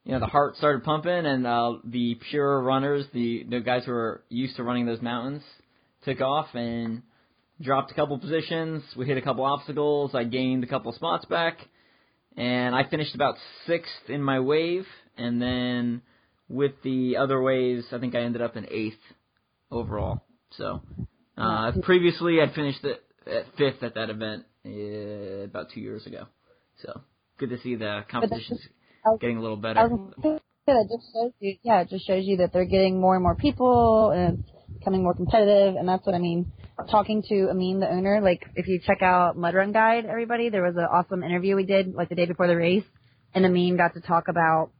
[0.04, 3.92] you know the heart started pumping, and uh, the pure runners, the the guys who
[3.92, 5.42] are used to running those mountains,
[6.04, 7.02] took off, and
[7.60, 8.82] dropped a couple positions.
[8.96, 10.14] We hit a couple obstacles.
[10.14, 11.58] I gained a couple spots back,
[12.36, 14.86] and I finished about sixth in my wave.
[15.18, 16.02] And then
[16.48, 18.98] with the other waves, I think I ended up in eighth
[19.70, 20.22] overall.
[20.52, 20.82] So
[21.36, 26.26] uh, previously, I'd finished at, fifth at that event uh, about two years ago.
[26.82, 27.00] So
[27.38, 28.60] good to see the competition's
[29.04, 29.80] was- getting a little better.
[29.88, 32.64] was gonna say that it just shows you, yeah, it just shows you that they're
[32.64, 36.52] getting more and more people and it's becoming more competitive, and that's what I mean.
[36.90, 40.62] Talking to Amin, the owner, like if you check out Mud Run Guide, everybody, there
[40.62, 42.84] was an awesome interview we did like the day before the race,
[43.34, 44.70] and Amin got to talk about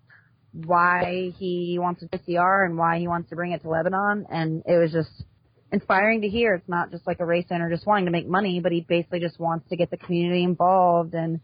[0.65, 4.27] why he wants to do CR and why he wants to bring it to Lebanon,
[4.31, 5.25] and it was just
[5.73, 6.55] inspiring to hear.
[6.55, 9.21] It's not just like a race owner just wanting to make money, but he basically
[9.21, 11.41] just wants to get the community involved and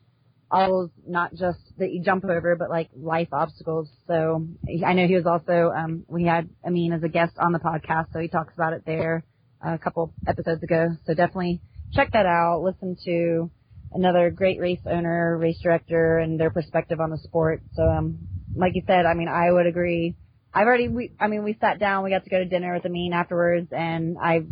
[0.51, 3.88] obstacles, not just that you jump over, but like life obstacles.
[4.07, 4.46] So
[4.87, 8.12] I know he was also, um, we had Amin as a guest on the podcast,
[8.12, 9.25] so he talks about it there
[9.64, 10.90] a couple episodes ago.
[11.07, 11.61] So definitely
[11.92, 12.62] check that out.
[12.62, 13.51] Listen to
[13.92, 17.62] another great race owner, race director, and their perspective on the sport.
[17.75, 18.18] So, um,
[18.55, 20.15] like you said, I mean, I would agree.
[20.55, 22.85] I've already, we, I mean, we sat down, we got to go to dinner with
[22.85, 24.43] Amin afterwards, and I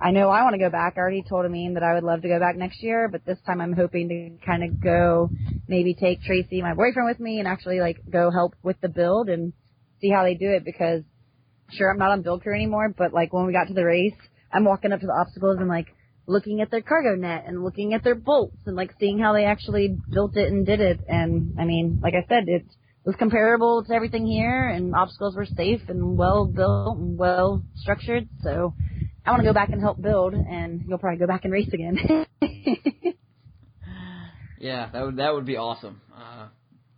[0.00, 0.94] I know I want to go back.
[0.96, 3.38] I already told Amin that I would love to go back next year, but this
[3.44, 5.28] time I'm hoping to kind of go,
[5.66, 9.28] maybe take Tracy, my boyfriend, with me and actually like go help with the build
[9.28, 9.52] and
[10.00, 11.02] see how they do it because
[11.72, 14.14] sure I'm not on build crew anymore, but like when we got to the race,
[14.52, 15.88] I'm walking up to the obstacles and like
[16.26, 19.46] looking at their cargo net and looking at their bolts and like seeing how they
[19.46, 21.00] actually built it and did it.
[21.08, 22.64] And I mean, like I said, it
[23.08, 28.28] was comparable to everything here and obstacles were safe and well built and well structured.
[28.42, 28.74] So
[29.24, 31.70] I want to go back and help build, and you'll probably go back and race
[31.72, 32.26] again.
[34.60, 36.00] Yeah, that would that would be awesome.
[36.12, 36.48] Uh,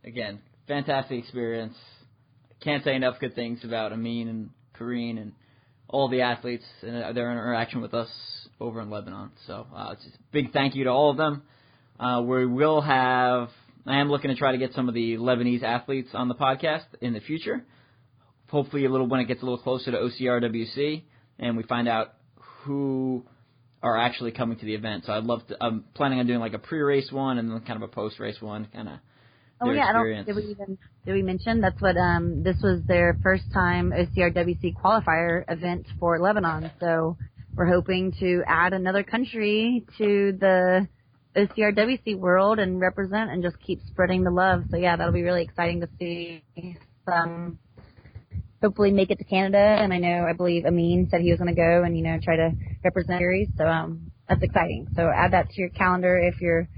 [0.02, 1.74] again, fantastic experience.
[2.64, 5.32] Can't say enough good things about Amin and Kareen and
[5.86, 8.08] all the athletes and their interaction with us
[8.60, 9.30] over in Lebanon.
[9.46, 11.42] So uh, just a big thank you to all of them.
[11.98, 13.50] Uh, we will have.
[13.86, 16.84] I am looking to try to get some of the Lebanese athletes on the podcast
[17.00, 17.64] in the future.
[18.48, 21.02] Hopefully, a little when it gets a little closer to OCRWC
[21.38, 22.14] and we find out
[22.64, 23.24] who
[23.82, 25.04] are actually coming to the event.
[25.06, 25.56] So I'd love to.
[25.60, 28.68] I'm planning on doing like a pre-race one and then kind of a post-race one,
[28.72, 28.98] kind of.
[29.60, 30.26] oh yeah, I don't.
[30.26, 34.74] Did we even did we mention that's what um this was their first time OCRWC
[34.74, 36.70] qualifier event for Lebanon.
[36.80, 37.16] So
[37.54, 40.88] we're hoping to add another country to the
[41.36, 44.64] OCRWC world and represent and just keep spreading the love.
[44.70, 46.42] So yeah, that'll be really exciting to see
[47.04, 47.58] some
[48.62, 49.58] hopefully make it to Canada.
[49.58, 52.18] And I know, I believe Amin said he was going to go and, you know,
[52.22, 52.52] try to
[52.84, 53.48] represent series.
[53.56, 54.86] So, um, that's exciting.
[54.94, 56.68] So add that to your calendar if you're,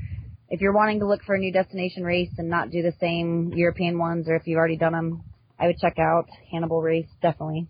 [0.48, 3.52] if you're wanting to look for a new destination race and not do the same
[3.54, 5.24] European ones, or if you've already done them,
[5.58, 7.68] I would check out Hannibal Race definitely.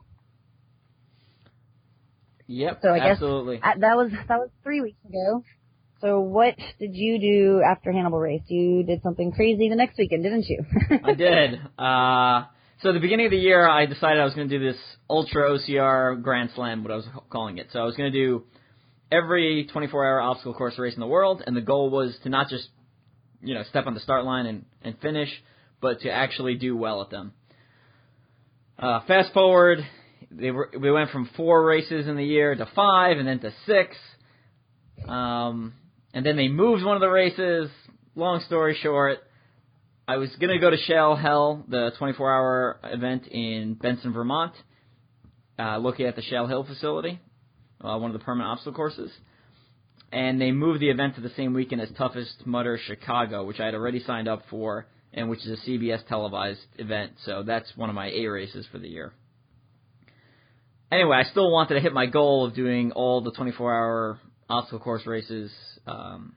[2.46, 3.60] Yep, So I guess absolutely.
[3.62, 5.42] That was that was three weeks ago.
[6.02, 8.42] So what did you do after Hannibal Race?
[8.48, 10.64] You did something crazy the next weekend, didn't you?
[11.04, 11.54] I did.
[11.78, 12.48] Uh,
[12.82, 14.80] so at the beginning of the year, I decided I was going to do this
[15.08, 17.68] Ultra OCR Grand Slam, what I was calling it.
[17.72, 18.42] So I was going to do
[19.12, 22.68] every 24-hour obstacle course race in the world, and the goal was to not just,
[23.40, 25.30] you know, step on the start line and, and finish,
[25.80, 27.32] but to actually do well at them.
[28.76, 29.78] Uh, fast forward,
[30.32, 33.52] they were, we went from four races in the year to five, and then to
[33.66, 33.96] six.
[35.06, 35.74] Um,
[36.14, 37.70] and then they moved one of the races.
[38.14, 39.18] Long story short,
[40.06, 44.52] I was gonna go to Shale Hell, the 24-hour event in Benson, Vermont,
[45.58, 47.20] uh, looking at the Shale Hill facility,
[47.80, 49.10] uh, one of the permanent obstacle courses.
[50.10, 53.64] And they moved the event to the same weekend as Toughest Mudder Chicago, which I
[53.64, 57.12] had already signed up for, and which is a CBS televised event.
[57.24, 59.14] So that's one of my A races for the year.
[60.90, 64.18] Anyway, I still wanted to hit my goal of doing all the 24-hour
[64.52, 65.50] obstacle course races
[65.86, 66.34] um,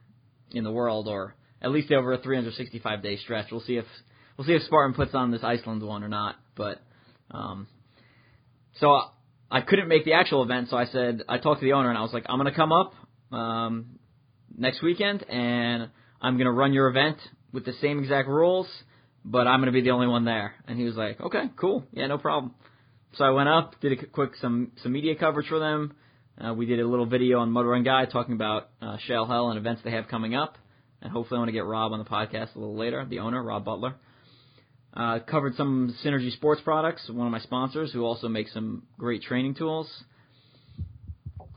[0.52, 3.46] in the world, or at least over a 365 day stretch.
[3.50, 3.84] We'll see if
[4.36, 6.36] we'll see if Spartan puts on this Iceland one or not.
[6.56, 6.80] But
[7.30, 7.68] um,
[8.80, 9.00] so
[9.50, 11.98] I couldn't make the actual event, so I said I talked to the owner and
[11.98, 12.94] I was like, I'm gonna come up
[13.32, 13.98] um,
[14.56, 17.18] next weekend and I'm gonna run your event
[17.52, 18.66] with the same exact rules,
[19.24, 20.54] but I'm gonna be the only one there.
[20.66, 22.54] And he was like, Okay, cool, yeah, no problem.
[23.14, 25.94] So I went up, did a quick some some media coverage for them.
[26.38, 29.48] Uh, we did a little video on Mud Run Guide talking about uh, Shale Hell
[29.48, 30.58] and events they have coming up,
[31.00, 33.42] and hopefully I want to get Rob on the podcast a little later, the owner,
[33.42, 33.94] Rob Butler.
[34.92, 39.22] Uh, covered some Synergy Sports products, one of my sponsors, who also makes some great
[39.22, 39.90] training tools.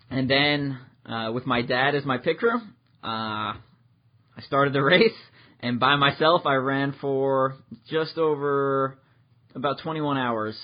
[0.09, 2.57] And then uh, with my dad as my crew, uh,
[3.03, 5.11] I started the race,
[5.59, 7.57] and by myself I ran for
[7.89, 8.97] just over
[9.55, 10.57] about 21 hours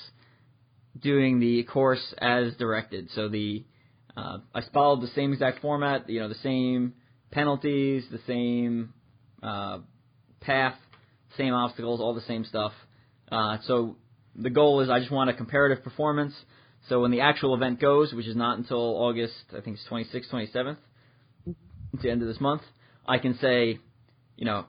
[0.98, 3.10] doing the course as directed.
[3.14, 3.66] So the
[4.16, 6.94] uh, I followed the same exact format, you know, the same
[7.30, 8.94] penalties, the same
[9.42, 9.78] uh,
[10.40, 10.74] path,
[11.36, 12.72] same obstacles, all the same stuff.
[13.30, 13.96] Uh, so
[14.34, 16.34] the goal is I just want a comparative performance.
[16.88, 20.30] So when the actual event goes, which is not until August, I think it's 26th,
[20.32, 20.76] 27th,
[21.46, 21.54] to
[22.02, 22.62] the end of this month,
[23.06, 23.78] I can say,
[24.36, 24.66] you know,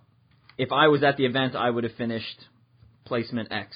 [0.57, 2.45] if I was at the event, I would have finished
[3.05, 3.75] placement X,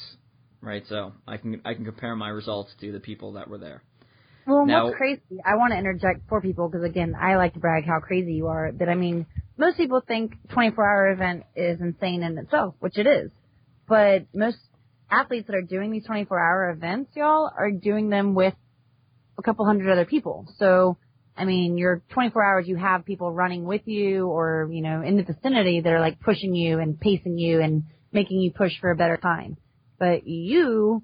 [0.62, 0.84] right?
[0.90, 3.84] So I can I can compare my results to the people that were there.
[4.46, 5.22] Well, Now- what's crazy?
[5.46, 8.48] I want to interject for people because again, I like to brag how crazy you
[8.48, 8.72] are.
[8.72, 9.26] That I mean,
[9.58, 13.32] most people think 24 hour event is insane in itself, which it is.
[13.88, 14.58] But most
[15.10, 18.56] athletes that are doing these 24 hour events, y'all, are doing them with
[19.38, 20.48] a couple hundred other people.
[20.58, 20.98] So,
[21.36, 25.18] I mean, you're 24 hours, you have people running with you or, you know, in
[25.18, 28.92] the vicinity that are like pushing you and pacing you and making you push for
[28.92, 29.58] a better time.
[30.00, 31.04] But you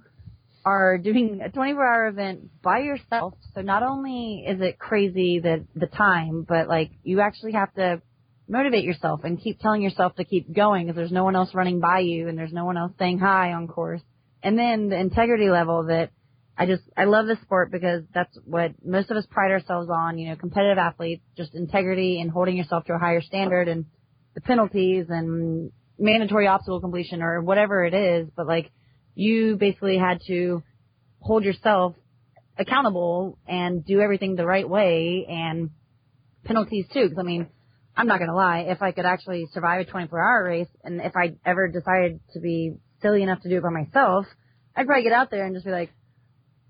[0.67, 3.35] are doing a 24 hour event by yourself.
[3.55, 8.01] So not only is it crazy that the time, but like you actually have to
[8.49, 11.79] motivate yourself and keep telling yourself to keep going because there's no one else running
[11.79, 14.01] by you and there's no one else saying hi on course.
[14.43, 16.11] And then the integrity level that
[16.57, 20.17] I just, I love this sport because that's what most of us pride ourselves on,
[20.17, 23.85] you know, competitive athletes, just integrity and holding yourself to a higher standard and
[24.35, 28.27] the penalties and mandatory obstacle completion or whatever it is.
[28.35, 28.71] But like
[29.17, 30.61] you basically had to
[31.19, 31.95] hold yourself
[32.59, 35.71] accountable and do everything the right way and
[36.45, 37.05] penalties too.
[37.05, 37.47] Because I mean,
[37.95, 41.13] I'm not gonna lie, if I could actually survive a 24 hour race and if
[41.15, 44.27] I ever decided to be silly enough to do it by myself,
[44.75, 45.91] I'd probably get out there and just be like,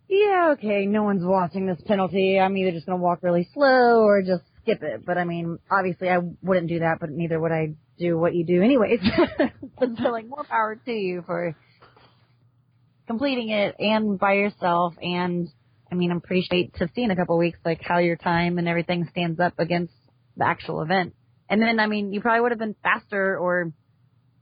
[0.08, 2.40] yeah, okay, no one's watching this penalty.
[2.40, 5.06] I'm either just gonna walk really slow or just skip it.
[5.06, 8.46] But I mean, obviously I wouldn't do that, but neither would I do what you
[8.46, 9.02] do anyways.
[9.80, 11.54] so like more power to you for
[13.08, 15.48] completing it and by yourself and
[15.92, 18.58] I mean I'm pretty sure to see in a couple weeks like how your time
[18.58, 19.94] and everything stands up against
[20.36, 21.16] the actual event.
[21.50, 23.72] And then I mean you probably would have been faster or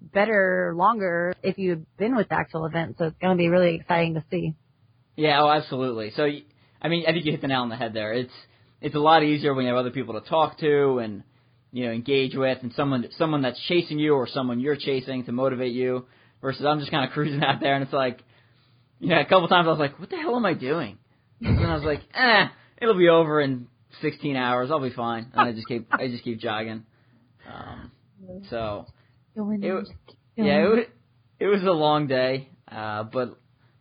[0.02, 2.96] better longer if you had been with the actual event.
[2.98, 4.54] So it's gonna be really exciting to see.
[5.16, 6.12] Yeah, oh, absolutely.
[6.16, 6.26] So,
[6.82, 8.14] I mean, I think you hit the nail on the head there.
[8.14, 8.34] It's
[8.82, 11.24] it's a lot easier when you have other people to talk to and
[11.72, 15.32] you know engage with, and someone someone that's chasing you or someone you're chasing to
[15.32, 16.06] motivate you.
[16.42, 18.22] Versus, I'm just kind of cruising out there, and it's like,
[19.02, 20.98] know, a couple times I was like, what the hell am I doing?
[21.42, 22.48] And then I was like, eh,
[22.82, 23.68] it'll be over in
[24.02, 24.72] 16 hours.
[24.72, 25.32] I'll be fine.
[25.34, 26.84] And I just keep I just keep jogging.
[27.48, 27.92] Um,
[28.50, 28.86] so
[29.36, 30.86] It and was- just keep yeah, it was,
[31.40, 33.38] it was a long day, uh, but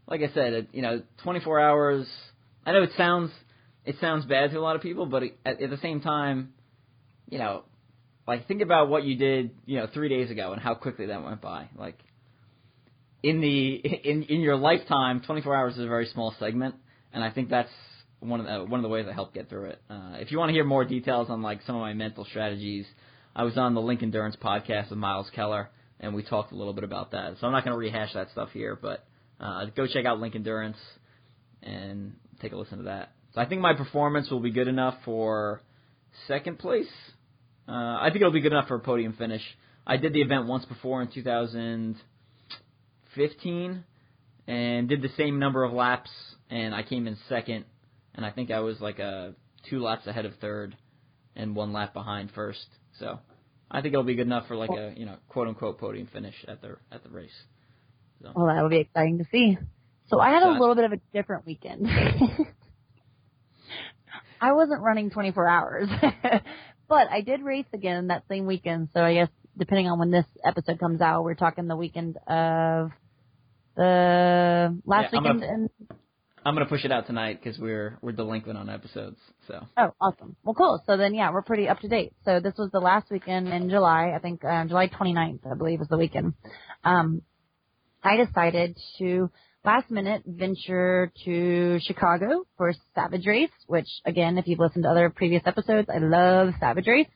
[0.07, 2.07] like I said, it, you know, 24 hours.
[2.64, 3.31] I know it sounds
[3.85, 6.53] it sounds bad to a lot of people, but it, at, at the same time,
[7.29, 7.64] you know,
[8.27, 11.22] like think about what you did, you know, three days ago and how quickly that
[11.24, 11.68] went by.
[11.77, 11.98] Like
[13.25, 16.75] in the in in your lifetime, 24 hours is a very small segment,
[17.13, 17.71] and I think that's
[18.21, 19.81] one of the one of the ways I help get through it.
[19.89, 22.85] Uh, if you want to hear more details on like some of my mental strategies,
[23.35, 26.75] I was on the Link Endurance podcast with Miles Keller, and we talked a little
[26.75, 27.37] bit about that.
[27.41, 29.07] So I'm not going to rehash that stuff here, but
[29.41, 30.77] uh, go check out Link Endurance
[31.63, 33.13] and take a listen to that.
[33.35, 35.63] So I think my performance will be good enough for
[36.29, 36.93] second place.
[37.67, 39.43] Uh, I think it'll be good enough for a podium finish.
[39.87, 41.09] I did the event once before in
[43.14, 43.85] 2015
[44.46, 46.11] and did the same number of laps,
[46.50, 47.64] and I came in second,
[48.14, 49.35] and I think I was like a
[49.68, 50.77] two laps ahead of third
[51.35, 52.66] and one lap behind first.
[52.98, 53.18] So
[53.70, 56.35] I think it'll be good enough for like a you know quote unquote podium finish
[56.46, 57.31] at the at the race.
[58.35, 59.59] Well, that'll be exciting to see.
[60.09, 61.87] So I had a little bit of a different weekend.
[64.40, 65.88] I wasn't running 24 hours,
[66.88, 68.90] but I did race again that same weekend.
[68.92, 72.90] So I guess depending on when this episode comes out, we're talking the weekend of
[73.77, 75.41] the last Yeah, I'm weekend.
[75.41, 75.71] gonna- and
[76.47, 79.19] I'm gonna push it out tonight because we're we're delinquent on episodes.
[79.49, 80.37] So oh, awesome.
[80.45, 80.83] Well, cool.
[80.87, 82.13] So then, yeah, we're pretty up to date.
[82.25, 84.13] So this was the last weekend in July.
[84.15, 86.35] I think uh, July 29th, I believe, was the weekend.
[86.85, 87.23] Um,
[88.03, 89.31] I decided to
[89.65, 95.09] last minute venture to Chicago for Savage Race, which again, if you've listened to other
[95.09, 97.09] previous episodes, I love Savage Race.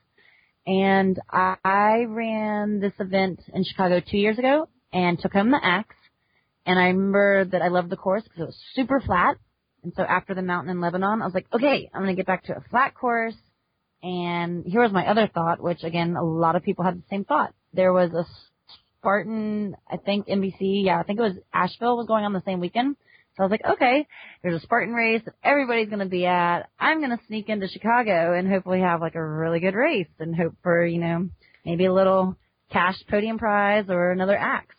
[0.66, 5.94] And I ran this event in Chicago two years ago and took home the axe.
[6.68, 9.38] And I remember that I loved the course because it was super flat.
[9.82, 12.26] And so after the mountain in Lebanon, I was like, okay, I'm going to get
[12.26, 13.34] back to a flat course.
[14.02, 17.24] And here was my other thought, which again, a lot of people had the same
[17.24, 17.54] thought.
[17.72, 18.26] There was a
[18.98, 22.60] Spartan, I think NBC, yeah, I think it was Asheville was going on the same
[22.60, 22.96] weekend.
[23.34, 24.06] So I was like, okay,
[24.42, 26.68] there's a Spartan race that everybody's going to be at.
[26.78, 30.36] I'm going to sneak into Chicago and hopefully have like a really good race and
[30.36, 31.30] hope for, you know,
[31.64, 32.36] maybe a little
[32.70, 34.74] cash podium prize or another axe.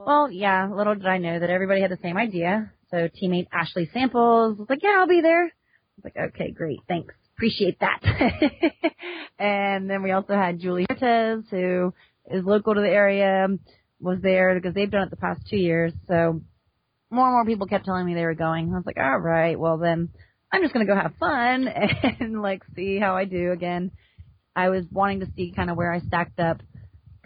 [0.00, 2.70] Well, yeah, little did I know that everybody had the same idea.
[2.90, 5.46] So teammate Ashley Samples was like, yeah, I'll be there.
[5.46, 5.50] I
[5.96, 7.14] was like, okay, great, thanks.
[7.36, 8.00] Appreciate that.
[9.38, 11.92] and then we also had Julie Cortez, who
[12.30, 13.48] is local to the area,
[14.00, 15.92] was there because they've done it the past two years.
[16.06, 16.42] So
[17.10, 18.72] more and more people kept telling me they were going.
[18.72, 20.10] I was like, all right, well then
[20.52, 21.66] I'm just going to go have fun
[22.20, 23.90] and like see how I do again.
[24.54, 26.62] I was wanting to see kind of where I stacked up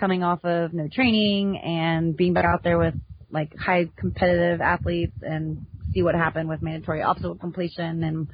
[0.03, 2.95] coming off of no training and being back out there with
[3.31, 8.27] like high competitive athletes and see what happened with mandatory obstacle completion and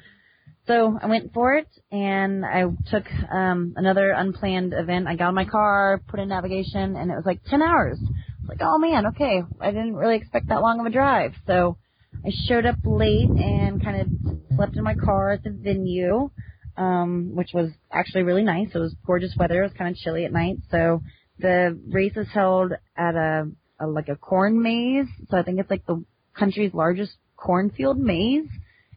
[0.67, 5.09] so I went for it and I took um another unplanned event.
[5.09, 7.99] I got in my car, put in navigation and it was like 10 hours.
[8.47, 9.43] Like, "Oh man, okay.
[9.61, 11.77] I didn't really expect that long of a drive." So
[12.25, 14.09] I showed up late and kind of
[14.57, 16.31] slept in my car at the venue,
[16.79, 18.69] um, which was actually really nice.
[18.75, 19.61] It was gorgeous weather.
[19.63, 20.57] It was kind of chilly at night.
[20.71, 21.03] So
[21.39, 25.07] the race is held at a, a like a corn maze.
[25.31, 26.05] So I think it's like the
[26.37, 28.49] country's largest cornfield maze,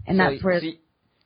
[0.08, 0.60] and so, that's where.
[0.60, 0.74] So you,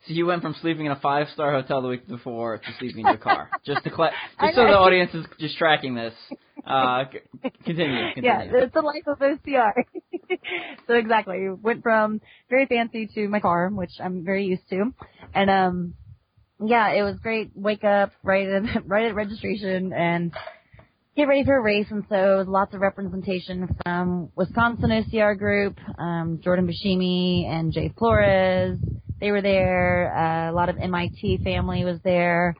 [0.07, 3.01] so you went from sleeping in a five star hotel the week before to sleeping
[3.01, 3.51] in your car.
[3.65, 6.13] just to cla- just so the audience is just tracking this.
[6.65, 7.05] Uh,
[7.65, 8.23] continue, continue.
[8.23, 9.73] Yeah, it's the life of OCR.
[10.87, 14.93] so exactly, went from very fancy to my car, which I'm very used to,
[15.33, 15.93] and um,
[16.63, 17.51] yeah, it was great.
[17.55, 20.33] Wake up right at right at registration and
[21.15, 26.41] get ready for a race, and so lots of representation from Wisconsin OCR group, um,
[26.43, 28.77] Jordan Bashimi and Jay Flores.
[29.21, 30.13] They were there.
[30.13, 32.53] Uh, a lot of MIT family was there.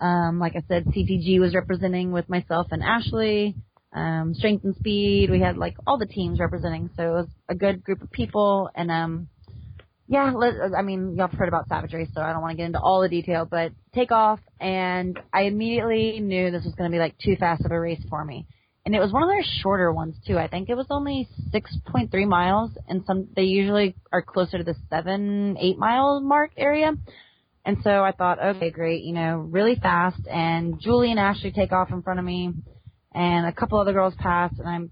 [0.00, 3.54] Um, like I said, CTG was representing with myself and Ashley.
[3.92, 5.30] Um, strength and speed.
[5.30, 8.70] We had like all the teams representing, so it was a good group of people.
[8.74, 9.28] And um,
[10.10, 12.50] yeah, let, uh, I mean, y'all have heard about Savage Race, so I don't want
[12.50, 16.74] to get into all the detail, but take off, and I immediately knew this was
[16.74, 18.48] going to be like too fast of a race for me.
[18.84, 20.36] And it was one of their shorter ones too.
[20.36, 24.74] I think it was only 6.3 miles, and some they usually are closer to the
[24.90, 26.92] seven, eight mile mark area.
[27.64, 30.26] And so I thought, okay, great, you know, really fast.
[30.26, 32.52] And Julie and Ashley take off in front of me,
[33.14, 34.90] and a couple other girls pass, and I'm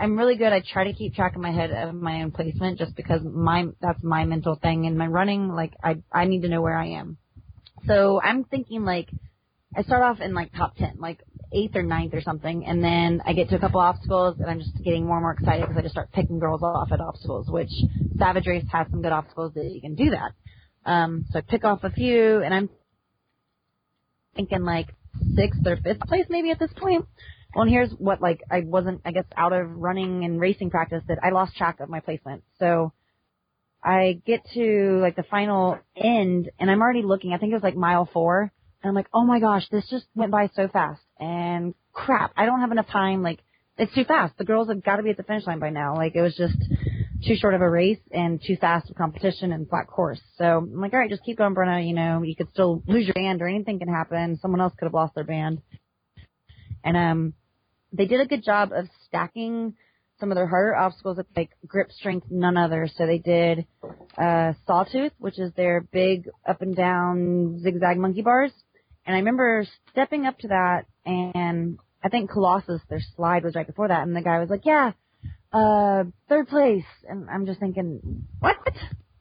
[0.00, 0.50] I'm really good.
[0.52, 3.66] I try to keep track in my head of my own placement just because my
[3.82, 4.86] that's my mental thing.
[4.86, 7.18] In my running, like I I need to know where I am.
[7.86, 9.10] So I'm thinking like
[9.76, 11.20] I start off in like top ten, like
[11.52, 14.60] eighth or ninth or something, and then I get to a couple obstacles, and I'm
[14.60, 17.50] just getting more and more excited because I just start picking girls off at obstacles,
[17.50, 17.70] which
[18.18, 20.32] Savage Race has some good obstacles that you can do that.
[20.90, 22.70] Um, so I pick off a few, and I'm
[24.34, 24.88] thinking like
[25.34, 27.04] sixth or fifth place maybe at this point.
[27.54, 31.02] Well, and here's what like I wasn't, I guess, out of running and racing practice
[31.08, 32.44] that I lost track of my placement.
[32.58, 32.92] So
[33.82, 37.32] I get to like the final end, and I'm already looking.
[37.32, 40.06] I think it was like mile four, and I'm like, oh my gosh, this just
[40.14, 41.02] went by so fast.
[41.18, 43.22] And crap, I don't have enough time.
[43.22, 43.40] Like
[43.78, 44.36] it's too fast.
[44.38, 45.96] The girls have got to be at the finish line by now.
[45.96, 46.56] Like it was just
[47.26, 50.20] too short of a race and too fast of competition and flat course.
[50.36, 51.86] So I'm like, all right, just keep going, Brenna.
[51.86, 54.38] You know, you could still lose your band or anything can happen.
[54.40, 55.62] Someone else could have lost their band.
[56.84, 57.34] And um,
[57.92, 59.74] they did a good job of stacking
[60.18, 62.88] some of their harder obstacles with like grip strength, none other.
[62.94, 63.66] So they did
[64.18, 68.52] uh, Sawtooth, which is their big up and down zigzag monkey bars.
[69.06, 73.66] And I remember stepping up to that, and I think Colossus, their slide was right
[73.66, 74.92] before that, and the guy was like, "Yeah,
[75.52, 78.56] uh, third place." And I'm just thinking, what?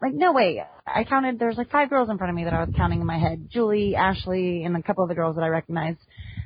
[0.01, 0.63] Like, no way.
[0.85, 1.39] I counted.
[1.39, 3.49] There's like five girls in front of me that I was counting in my head:
[3.49, 5.99] Julie, Ashley, and a couple of the girls that I recognized.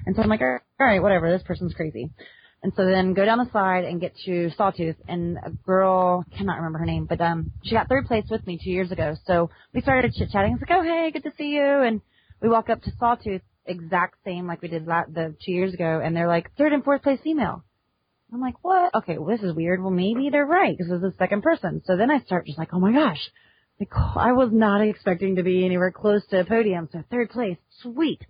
[0.05, 2.09] And so I'm like, all right, whatever, this person's crazy.
[2.63, 6.57] And so then go down the slide and get to Sawtooth, and a girl, cannot
[6.57, 9.15] remember her name, but um, she got third place with me two years ago.
[9.27, 10.51] So we started chit chatting.
[10.51, 11.61] I was like, oh hey, good to see you.
[11.61, 11.99] And
[12.41, 16.01] we walk up to Sawtooth, exact same like we did la- the two years ago,
[16.03, 17.65] and they're like third and fourth place female.
[18.33, 18.95] I'm like, what?
[18.95, 19.81] Okay, well this is weird.
[19.81, 21.81] Well maybe they're right because this is the second person.
[21.85, 23.29] So then I start just like, oh my gosh,
[23.77, 26.87] like I was not expecting to be anywhere close to a podium.
[26.93, 28.21] So third place, sweet.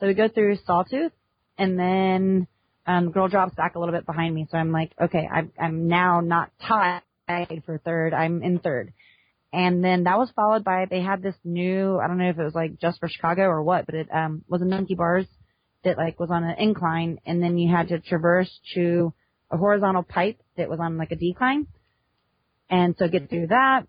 [0.00, 1.12] So we go through Sawtooth,
[1.58, 2.46] and then
[2.86, 4.46] um, girl drops back a little bit behind me.
[4.50, 7.02] So I'm like, okay, I'm, I'm now not tied
[7.64, 8.14] for third.
[8.14, 8.92] I'm in third.
[9.52, 12.44] And then that was followed by they had this new, I don't know if it
[12.44, 15.26] was like just for Chicago or what, but it um, was a monkey bars
[15.84, 19.14] that like was on an incline, and then you had to traverse to
[19.50, 21.66] a horizontal pipe that was on like a decline,
[22.68, 23.86] and so get through that.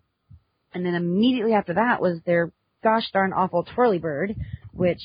[0.72, 2.52] And then immediately after that was their
[2.82, 4.36] gosh darn awful twirly bird,
[4.72, 5.02] which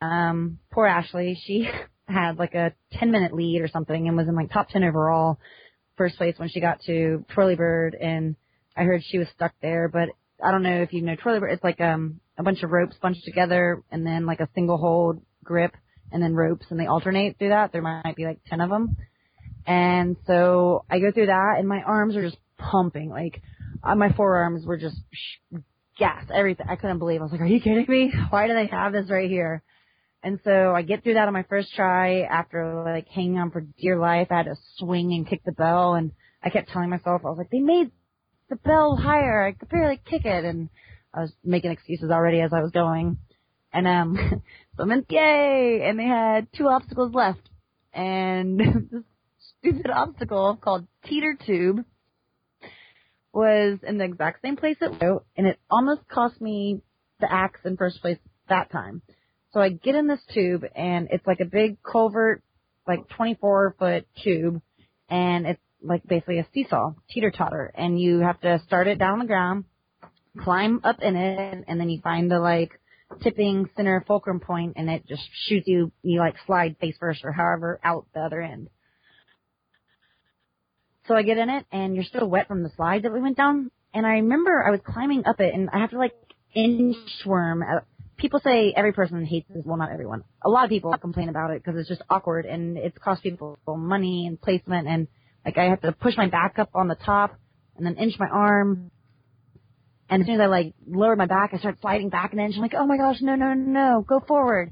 [0.00, 1.68] um, poor Ashley, she
[2.08, 5.38] had like a 10 minute lead or something and was in like top 10 overall,
[5.96, 7.96] first place when she got to Twirly Bird.
[8.00, 8.36] And
[8.76, 10.08] I heard she was stuck there, but
[10.42, 11.52] I don't know if you know Twirly Bird.
[11.52, 15.20] It's like um, a bunch of ropes bunched together and then like a single hold
[15.42, 15.74] grip
[16.12, 17.72] and then ropes and they alternate through that.
[17.72, 18.96] There might be like 10 of them.
[19.66, 23.08] And so I go through that and my arms are just pumping.
[23.08, 23.40] Like
[23.82, 24.96] uh, my forearms were just
[25.96, 26.66] gas, everything.
[26.68, 27.20] I couldn't believe.
[27.20, 28.12] I was like, are you kidding me?
[28.30, 29.62] Why do they have this right here?
[30.22, 33.60] And so I get through that on my first try after like hanging on for
[33.60, 34.28] dear life.
[34.30, 37.38] I had to swing and kick the bell and I kept telling myself, I was
[37.38, 37.90] like, they made
[38.48, 39.44] the bell higher.
[39.44, 40.44] I could barely kick it.
[40.44, 40.70] And
[41.12, 43.18] I was making excuses already as I was going.
[43.72, 44.16] And, um,
[44.76, 45.82] so I'm in, yay!
[45.84, 47.48] And they had two obstacles left.
[47.92, 48.58] and
[48.90, 49.02] this
[49.60, 51.84] stupid obstacle called Teeter Tube
[53.34, 56.80] was in the exact same place it was, and it almost cost me
[57.20, 58.18] the axe in first place
[58.48, 59.02] that time.
[59.52, 62.42] So I get in this tube, and it's like a big culvert,
[62.86, 64.60] like 24 foot tube,
[65.08, 69.14] and it's like basically a seesaw, teeter totter, and you have to start it down
[69.14, 69.64] on the ground,
[70.40, 72.80] climb up in it, and then you find the like
[73.22, 75.92] tipping center fulcrum point, and it just shoots you.
[76.02, 78.68] You like slide face first or however out the other end.
[81.06, 83.36] So I get in it, and you're still wet from the slide that we went
[83.36, 83.70] down.
[83.92, 86.14] And I remember I was climbing up it, and I have to like
[86.56, 87.60] inchworm.
[87.62, 87.80] Uh,
[88.16, 89.64] people say every person hates this.
[89.66, 90.24] Well, not everyone.
[90.42, 93.58] A lot of people complain about it because it's just awkward, and it's cost people
[93.66, 95.08] money and placement, and
[95.44, 97.38] like I have to push my back up on the top,
[97.76, 98.90] and then inch my arm.
[100.08, 102.54] And as soon as I like lower my back, I start sliding back an inch.
[102.56, 104.70] I'm like, oh my gosh, no, no, no, go forward.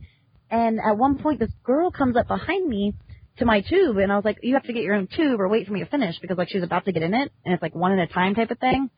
[0.50, 2.92] And at one point, this girl comes up behind me
[3.38, 5.48] to my tube, and I was like, you have to get your own tube or
[5.48, 7.54] wait for me to finish because like she was about to get in it, and
[7.54, 8.90] it's like one at a time type of thing.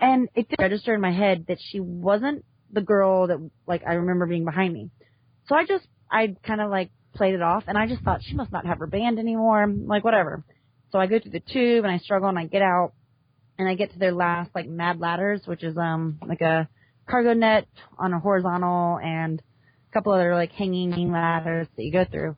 [0.00, 3.94] And it did register in my head that she wasn't the girl that like I
[3.94, 4.90] remember being behind me.
[5.46, 8.34] So I just I kind of like played it off, and I just thought she
[8.34, 10.44] must not have her band anymore, like whatever.
[10.92, 12.92] So I go through the tube and I struggle and I get out,
[13.58, 16.68] and I get to their last like mad ladders, which is um like a
[17.08, 17.66] cargo net
[17.98, 22.36] on a horizontal and a couple other like hanging ladders that you go through.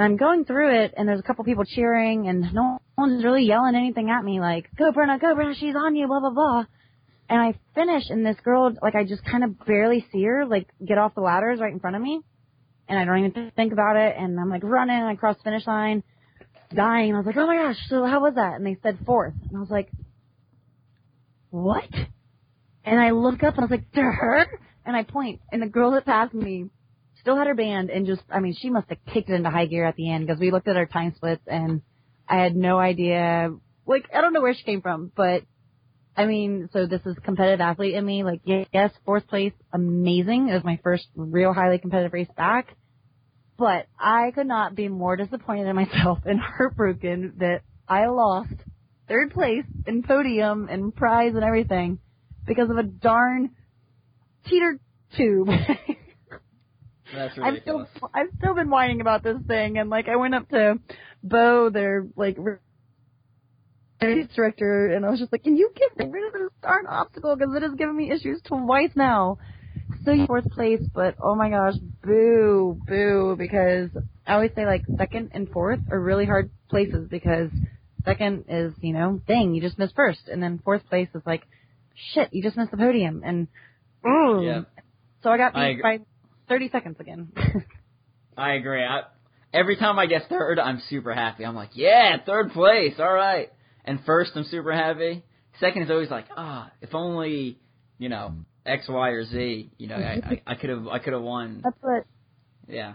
[0.00, 3.44] And I'm going through it, and there's a couple people cheering, and no one's really
[3.44, 6.64] yelling anything at me, like, go Brenna, go Brenna, she's on you, blah, blah, blah.
[7.28, 10.68] And I finish, and this girl, like, I just kind of barely see her, like,
[10.82, 12.22] get off the ladders right in front of me.
[12.88, 15.42] And I don't even think about it, and I'm, like, running, and I cross the
[15.42, 16.02] finish line,
[16.74, 17.12] dying.
[17.14, 18.54] I was like, oh my gosh, so how was that?
[18.54, 19.34] And they said fourth.
[19.50, 19.90] And I was like,
[21.50, 21.90] what?
[22.86, 24.46] And I look up, and I was like, to her?
[24.86, 26.70] And I point, and the girl that passed me
[27.20, 29.66] still had her band and just, I mean, she must have kicked it into high
[29.66, 31.82] gear at the end because we looked at our time splits and
[32.28, 33.50] I had no idea,
[33.86, 35.42] like, I don't know where she came from, but
[36.16, 38.24] I mean, so this is competitive athlete in me.
[38.24, 40.48] Like, yes, fourth place, amazing.
[40.48, 42.76] It was my first real highly competitive race back.
[43.56, 48.54] But I could not be more disappointed in myself and heartbroken that I lost
[49.08, 51.98] third place in podium and prize and everything
[52.46, 53.50] because of a darn
[54.46, 54.78] teeter
[55.16, 55.48] tube.
[57.14, 60.48] That's I've still I've still been whining about this thing, and like I went up
[60.50, 60.78] to
[61.22, 62.36] Bo, their like
[64.00, 67.36] director, and I was just like, "Can you get rid of this darn obstacle?
[67.36, 69.38] Because it has given me issues twice now."
[70.04, 73.90] So you're fourth place, but oh my gosh, boo, boo, because
[74.26, 77.50] I always say like second and fourth are really hard places because
[78.04, 81.42] second is you know, dang, you just missed first, and then fourth place is like,
[82.14, 83.48] shit, you just missed the podium, and
[84.06, 84.42] ooh.
[84.42, 84.62] Yeah.
[85.22, 85.98] So I got I beat by
[86.50, 87.32] 30 seconds again.
[88.36, 88.84] I agree.
[88.84, 89.04] I,
[89.54, 91.46] every time I get third, I'm super happy.
[91.46, 93.50] I'm like, yeah, third place, all right.
[93.86, 95.24] And first, I'm super happy.
[95.58, 97.58] Second is always like, ah, if only,
[97.98, 98.34] you know,
[98.66, 99.70] X, Y, or Z.
[99.78, 101.60] You know, I I could have I could have won.
[101.64, 102.04] That's what
[102.68, 102.94] Yeah.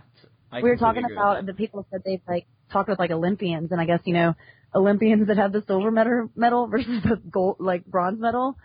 [0.51, 1.45] I we were talking about.
[1.45, 4.36] The people said they've like talked with like Olympians, and I guess you know
[4.74, 8.58] Olympians that have the silver medal medal versus the gold like bronze medal.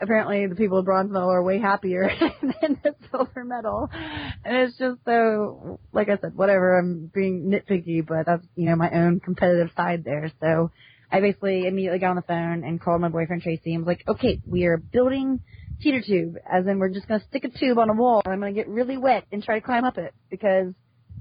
[0.00, 2.08] Apparently, the people with bronze medal are way happier
[2.40, 5.80] than the silver medal, and it's just so.
[5.92, 6.78] Like I said, whatever.
[6.78, 10.30] I'm being nitpicky, but that's you know my own competitive side there.
[10.40, 10.70] So
[11.10, 14.04] I basically immediately got on the phone and called my boyfriend Tracy and was like,
[14.06, 15.40] "Okay, we are building
[15.82, 18.40] teeter tube, as in we're just gonna stick a tube on a wall, and I'm
[18.40, 20.74] gonna get really wet and try to climb up it because."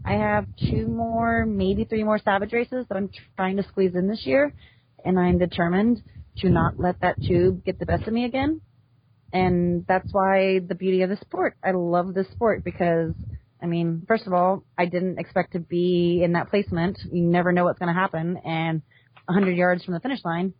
[0.06, 4.08] I have two more, maybe three more Savage races that I'm trying to squeeze in
[4.08, 4.54] this year,
[5.04, 6.02] and I'm determined
[6.38, 8.62] to not let that tube get the best of me again.
[9.34, 11.58] And that's why the beauty of the sport.
[11.64, 13.14] I love this sport because,
[13.62, 16.98] I mean, first of all, I didn't expect to be in that placement.
[17.12, 18.82] You never know what's going to happen, and
[19.26, 20.54] 100 yards from the finish line,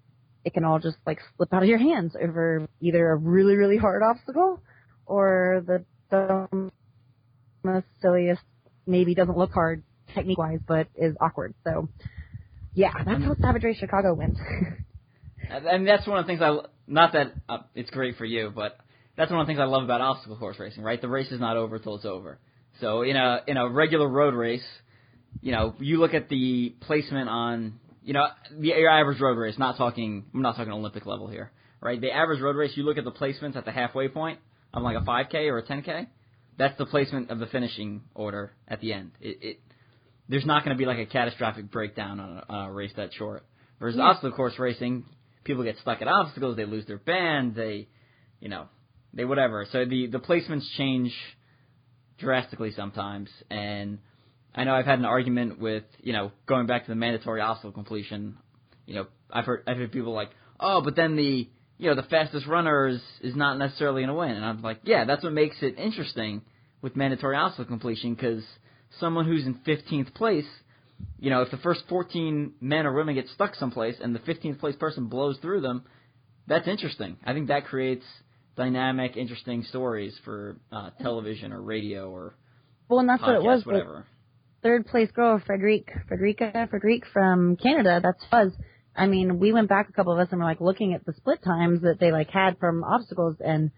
[0.44, 3.78] it can all just like slip out of your hands over either a really, really
[3.78, 4.62] hard obstacle
[5.06, 8.42] or the dumbest, silliest
[8.86, 11.54] maybe doesn't look hard technique wise, but is awkward.
[11.64, 11.90] So,
[12.74, 14.38] yeah, that's how Savage Race Chicago went.
[15.50, 18.52] And and that's one of the things I not that uh, it's great for you,
[18.54, 18.78] but
[19.18, 20.84] that's one of the things I love about obstacle course racing.
[20.84, 22.40] Right, the race is not over till it's over.
[22.82, 24.64] So in a in a regular road race,
[25.42, 28.28] you know, you look at the placement on you know
[28.58, 29.58] the your average road race.
[29.58, 32.00] Not talking, I'm not talking Olympic level here, right?
[32.00, 34.40] The average road race, you look at the placements at the halfway point
[34.74, 36.08] of like a 5K or a 10K.
[36.58, 39.12] That's the placement of the finishing order at the end.
[39.22, 39.60] It, it
[40.30, 43.14] there's not going to be like a catastrophic breakdown on a, on a race that
[43.14, 43.46] short.
[43.80, 44.06] Versus Yeah.
[44.06, 45.06] obstacle course racing,
[45.48, 47.88] people get stuck at obstacles, they lose their band, they,
[48.40, 48.68] you know,
[49.14, 49.66] they whatever.
[49.72, 51.14] So the the placements change
[52.20, 54.00] drastically sometimes, and
[54.54, 57.72] I know I've had an argument with you know going back to the mandatory obstacle
[57.72, 58.38] completion.
[58.86, 60.30] You know, I've heard I've heard people like,
[60.60, 64.20] oh, but then the you know the fastest runner is is not necessarily going to
[64.20, 66.42] win, and I'm like, yeah, that's what makes it interesting
[66.82, 68.44] with mandatory obstacle completion because
[69.00, 70.46] someone who's in 15th place,
[71.20, 74.60] you know, if the first 14 men or women get stuck someplace and the 15th
[74.60, 75.84] place person blows through them,
[76.48, 77.18] that's interesting.
[77.26, 78.06] I think that creates
[78.56, 82.36] dynamic, interesting stories for uh, television or radio or
[82.90, 83.66] well, and that's podcast, what it was.
[83.66, 84.06] whatever.
[84.64, 88.00] Third place girl, Frederique, Frederica, Frederique from Canada.
[88.02, 88.52] That's Fuzz.
[88.96, 91.14] I mean, we went back a couple of us and were like looking at the
[91.14, 93.72] split times that they like had from obstacles, and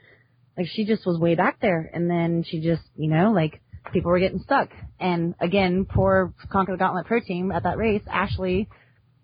[0.57, 3.61] like she just was way back there, and then she just, you know, like
[3.91, 4.69] people were getting stuck.
[4.99, 8.69] And again, poor Conquer the Gauntlet Pro Team at that race, Ashley,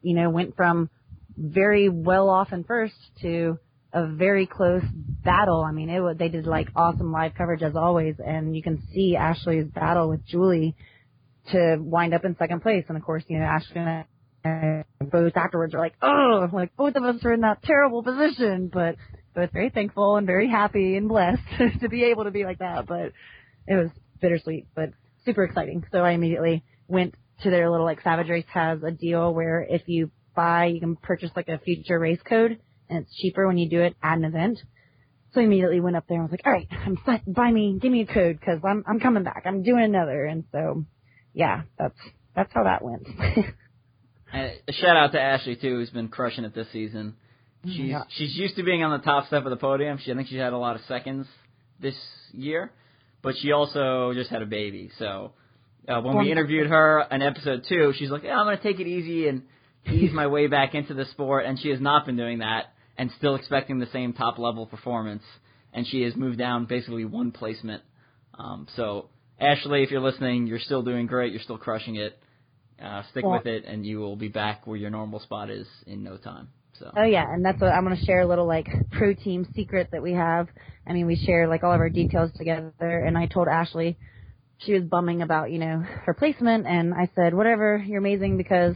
[0.01, 0.89] you know, went from
[1.37, 3.59] very well off in first to
[3.93, 4.83] a very close
[5.23, 5.63] battle.
[5.67, 9.15] I mean, it they did like awesome live coverage as always, and you can see
[9.15, 10.75] Ashley's battle with Julie
[11.51, 12.85] to wind up in second place.
[12.87, 14.05] And of course, you know, Ashley and I
[15.11, 18.95] both afterwards are like, oh, like both of us are in that terrible position, but
[19.33, 21.41] both very thankful and very happy and blessed
[21.81, 22.85] to be able to be like that.
[22.85, 23.11] But
[23.67, 23.89] it was
[24.21, 24.89] bittersweet, but
[25.25, 25.83] super exciting.
[25.91, 29.83] So I immediately went to their little like Savage Race has a deal where if
[29.87, 32.59] you buy, you can purchase like a future race code,
[32.89, 34.59] and it's cheaper when you do it at an event.
[35.33, 37.77] So I immediately went up there and was like, all right, I'm set, buy me,
[37.81, 39.43] give me a code because I'm I'm coming back.
[39.45, 40.85] I'm doing another, and so
[41.33, 41.97] yeah, that's
[42.35, 43.07] that's how that went.
[44.33, 47.15] Uh, a shout out to Ashley too, who's been crushing it this season.
[47.65, 48.03] Mm, she's Yeah.
[48.09, 49.97] she's used to being on the top step of the podium.
[50.03, 51.27] She I think she had a lot of seconds
[51.79, 51.95] this
[52.33, 52.71] year,
[53.25, 54.91] but she also just had a baby.
[54.99, 55.33] So
[55.87, 58.87] uh, when we interviewed her in episode two, she's like, "Yeah, I'm gonna take it
[58.87, 59.41] easy and
[59.91, 63.11] ease my way back into the sport," and she has not been doing that, and
[63.17, 65.23] still expecting the same top level performance.
[65.73, 67.83] And she has moved down basically one placement.
[68.35, 69.09] Um, so
[69.39, 71.33] Ashley, if you're listening, you're still doing great.
[71.33, 72.17] You're still crushing it.
[72.81, 75.67] Uh, stick Well- with it, and you will be back where your normal spot is
[75.87, 76.49] in no time.
[76.79, 76.91] So.
[76.95, 80.01] Oh yeah, and that's what I'm gonna share a little like pro team secret that
[80.01, 80.47] we have.
[80.87, 83.97] I mean, we share like all of our details together, and I told Ashley
[84.57, 88.75] she was bumming about you know her placement, and I said whatever, you're amazing because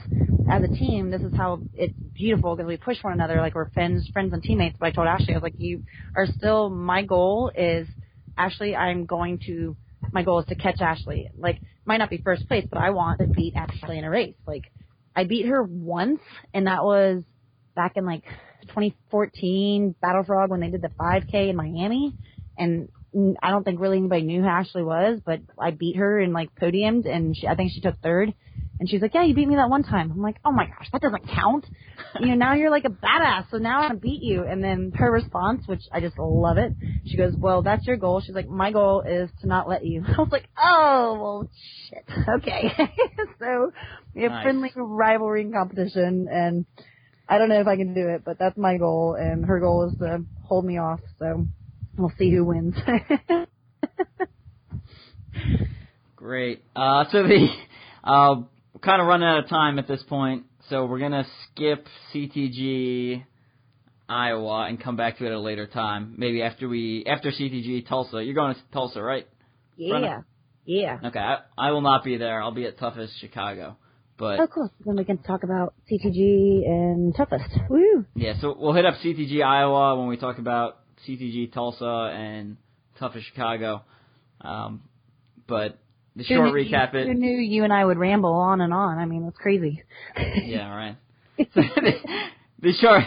[0.49, 3.69] as a team, this is how it's beautiful because we push one another like we're
[3.69, 4.77] friends, friends and teammates.
[4.79, 5.83] But I told Ashley I was like, you
[6.15, 7.87] are still my goal is
[8.37, 9.75] Ashley, I'm going to
[10.11, 11.29] my goal is to catch Ashley.
[11.37, 14.35] Like might not be first place, but I want to beat Ashley in a race.
[14.47, 14.71] Like
[15.15, 16.21] I beat her once,
[16.53, 17.23] and that was
[17.75, 18.23] back in like
[18.67, 22.13] 2014 Battle Frog when they did the 5K in Miami,
[22.57, 22.89] and
[23.41, 26.53] I don't think really anybody knew who Ashley was, but I beat her and like
[26.61, 28.33] podiumed, and she, I think she took third.
[28.79, 30.87] And she's like, "Yeah, you beat me that one time." I'm like, "Oh my gosh,
[30.93, 31.65] that doesn't count."
[32.21, 34.45] you know, now you're like a badass, so now I want to beat you.
[34.45, 36.73] And then her response, which I just love it,
[37.05, 40.05] she goes, "Well, that's your goal." She's like, "My goal is to not let you."
[40.07, 41.49] I was like, "Oh, well,
[41.89, 42.05] shit.
[42.37, 42.71] Okay."
[43.39, 43.71] so
[44.15, 44.43] we have Nice.
[44.43, 46.65] friendly rivalry and competition, and
[47.29, 49.87] I don't know if I can do it, but that's my goal, and her goal
[49.89, 50.99] is to hold me off.
[51.19, 51.45] So
[51.95, 52.75] we'll see who wins.
[56.15, 56.63] Great.
[56.75, 57.47] Uh, so the
[58.03, 58.35] uh,
[58.73, 63.23] we're kind of running out of time at this point, so we're gonna skip CTG
[64.09, 66.15] Iowa and come back to it at a later time.
[66.17, 68.23] Maybe after we after CTG Tulsa.
[68.23, 69.27] You're going to Tulsa, right?
[70.01, 70.21] yeah,
[70.65, 71.07] yeah.
[71.07, 71.19] Okay.
[71.19, 72.41] I, I will not be there.
[72.41, 73.77] I'll be at Toughest Chicago.
[74.19, 74.71] But Oh, cool.
[74.85, 77.49] Then we can talk about CTG and toughest.
[77.69, 78.05] Woo!
[78.15, 82.57] yeah, so we'll hit up CTG Iowa when we talk about CTG Tulsa and
[82.99, 83.81] Toughest Chicago.
[84.41, 84.81] Um,
[85.47, 85.79] but
[86.17, 87.07] the Who short knew- recap it.
[87.07, 88.97] Who knew you and I would ramble on and on?
[88.97, 89.83] I mean, it's crazy.
[90.43, 90.97] Yeah, right.
[91.37, 91.45] the,
[92.61, 93.03] the short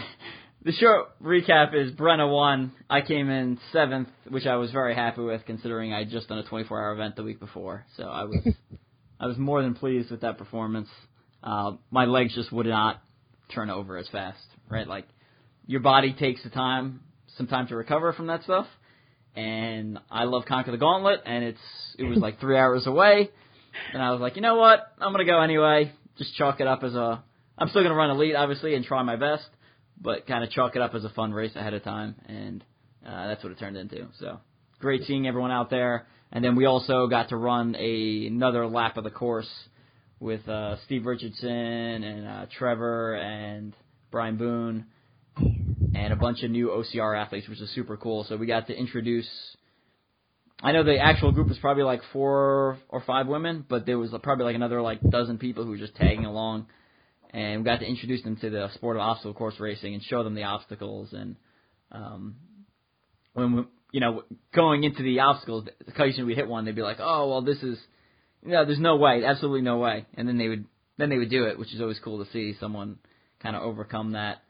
[0.65, 2.71] the short recap is Brenna won.
[2.89, 6.43] I came in seventh, which I was very happy with considering I'd just done a
[6.43, 7.85] 24 hour event the week before.
[7.97, 8.39] So I was
[9.23, 10.89] I was more than pleased with that performance.
[11.41, 13.01] Uh, my legs just would not
[13.55, 14.85] turn over as fast, right?
[14.85, 15.07] Like
[15.65, 16.99] your body takes the time,
[17.37, 18.67] some time to recover from that stuff.
[19.33, 21.59] And I love Conquer the Gauntlet, and it's
[21.97, 23.29] it was like three hours away,
[23.93, 25.93] and I was like, you know what, I'm gonna go anyway.
[26.17, 27.23] Just chalk it up as a
[27.57, 29.47] I'm still gonna run elite, obviously, and try my best,
[30.01, 32.61] but kind of chalk it up as a fun race ahead of time, and
[33.07, 34.05] uh, that's what it turned into.
[34.19, 34.41] So
[34.79, 38.97] great seeing everyone out there, and then we also got to run a another lap
[38.97, 39.49] of the course
[40.19, 41.47] with uh, Steve Richardson
[42.03, 43.75] and uh, Trevor and
[44.11, 44.87] Brian Boone
[45.37, 48.25] and a bunch of new OCR athletes, which is super cool.
[48.27, 49.29] So we got to introduce.
[50.61, 54.09] I know the actual group was probably like four or five women, but there was
[54.23, 56.65] probably like another like dozen people who were just tagging along,
[57.29, 60.23] and we got to introduce them to the sport of obstacle course racing and show
[60.23, 61.35] them the obstacles and
[61.91, 62.37] um,
[63.33, 63.63] when we,
[63.93, 64.23] you know
[64.53, 67.77] going into the obstacles, occasionally we hit one, they'd be like, oh well, this is
[68.43, 70.05] no, there's no way, absolutely no way.
[70.15, 70.65] And then they would
[70.97, 72.97] then they would do it, which is always cool to see someone
[73.41, 74.41] kind of overcome that.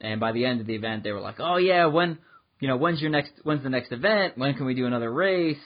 [0.00, 2.18] And by the end of the event, they were like, "Oh yeah, when
[2.60, 4.38] you know when's your next when's the next event?
[4.38, 5.58] When can we do another race?"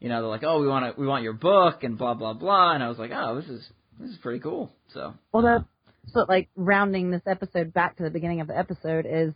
[0.00, 2.34] You know, they're like, "Oh, we want to we want your book and blah blah
[2.34, 3.64] blah." And I was like, "Oh, this is
[4.00, 8.10] this is pretty cool." So Well, that's what like rounding this episode back to the
[8.10, 9.34] beginning of the episode is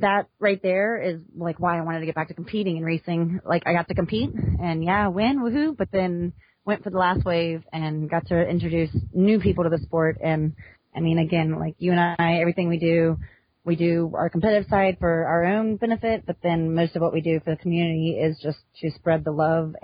[0.00, 3.40] that right there is like why I wanted to get back to competing and racing.
[3.44, 6.32] Like I got to compete and yeah, win, woohoo, but then
[6.64, 10.18] went for the last wave and got to introduce new people to the sport.
[10.22, 10.54] And
[10.94, 13.18] I mean, again, like you and I, everything we do,
[13.64, 17.20] we do our competitive side for our own benefit, but then most of what we
[17.20, 19.74] do for the community is just to spread the love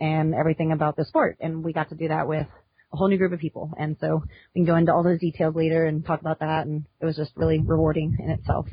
[0.00, 1.36] and everything about the sport.
[1.40, 2.46] And we got to do that with
[2.92, 3.72] a whole new group of people.
[3.78, 4.22] And so
[4.54, 6.66] we can go into all those details later and talk about that.
[6.66, 8.66] And it was just really rewarding in itself.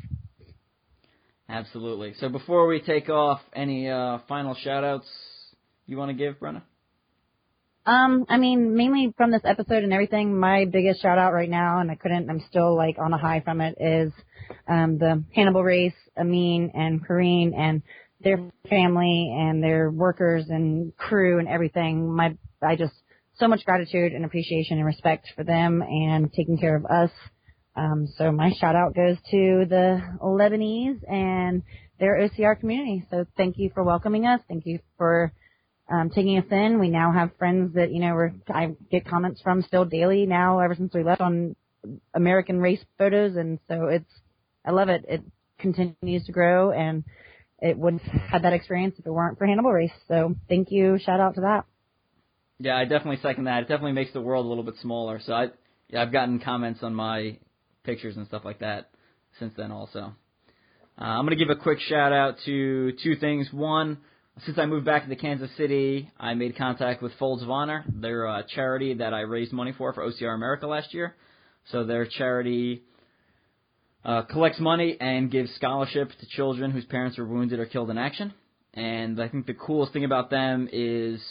[1.48, 2.14] Absolutely.
[2.20, 5.08] So before we take off, any uh, final shout outs
[5.86, 6.62] you want to give, Brenna?
[7.86, 11.80] Um, I mean, mainly from this episode and everything, my biggest shout out right now,
[11.80, 14.12] and I couldn't, I'm still like on a high from it, is
[14.68, 17.80] um, the Hannibal race, Amin and Kareen and
[18.20, 22.14] their family and their workers and crew and everything.
[22.14, 22.92] My, I just,
[23.36, 27.10] so much gratitude and appreciation and respect for them and taking care of us.
[27.76, 31.62] Um, so my shout out goes to the Lebanese and
[32.00, 33.06] their OCR community.
[33.10, 34.40] So thank you for welcoming us.
[34.48, 35.32] Thank you for
[35.90, 36.78] um, taking us in.
[36.80, 40.60] We now have friends that you know we're, I get comments from still daily now
[40.60, 41.56] ever since we left on
[42.14, 44.10] American race photos, and so it's
[44.64, 45.04] I love it.
[45.08, 45.22] It
[45.58, 47.04] continues to grow, and
[47.60, 49.92] it wouldn't have had that experience if it weren't for Hannibal Race.
[50.08, 51.64] So thank you, shout out to that.
[52.60, 53.62] Yeah, I definitely second that.
[53.62, 55.20] It definitely makes the world a little bit smaller.
[55.24, 55.46] So I,
[55.88, 57.38] yeah, I've gotten comments on my
[57.88, 58.90] pictures and stuff like that
[59.38, 60.12] since then also.
[61.00, 63.48] Uh, I'm going to give a quick shout out to two things.
[63.50, 63.96] One,
[64.44, 67.86] since I moved back to Kansas City, I made contact with Folds of Honor.
[67.88, 71.14] They're a charity that I raised money for for OCR America last year.
[71.72, 72.82] So their charity
[74.04, 77.96] uh, collects money and gives scholarships to children whose parents were wounded or killed in
[77.96, 78.34] action.
[78.74, 81.22] And I think the coolest thing about them is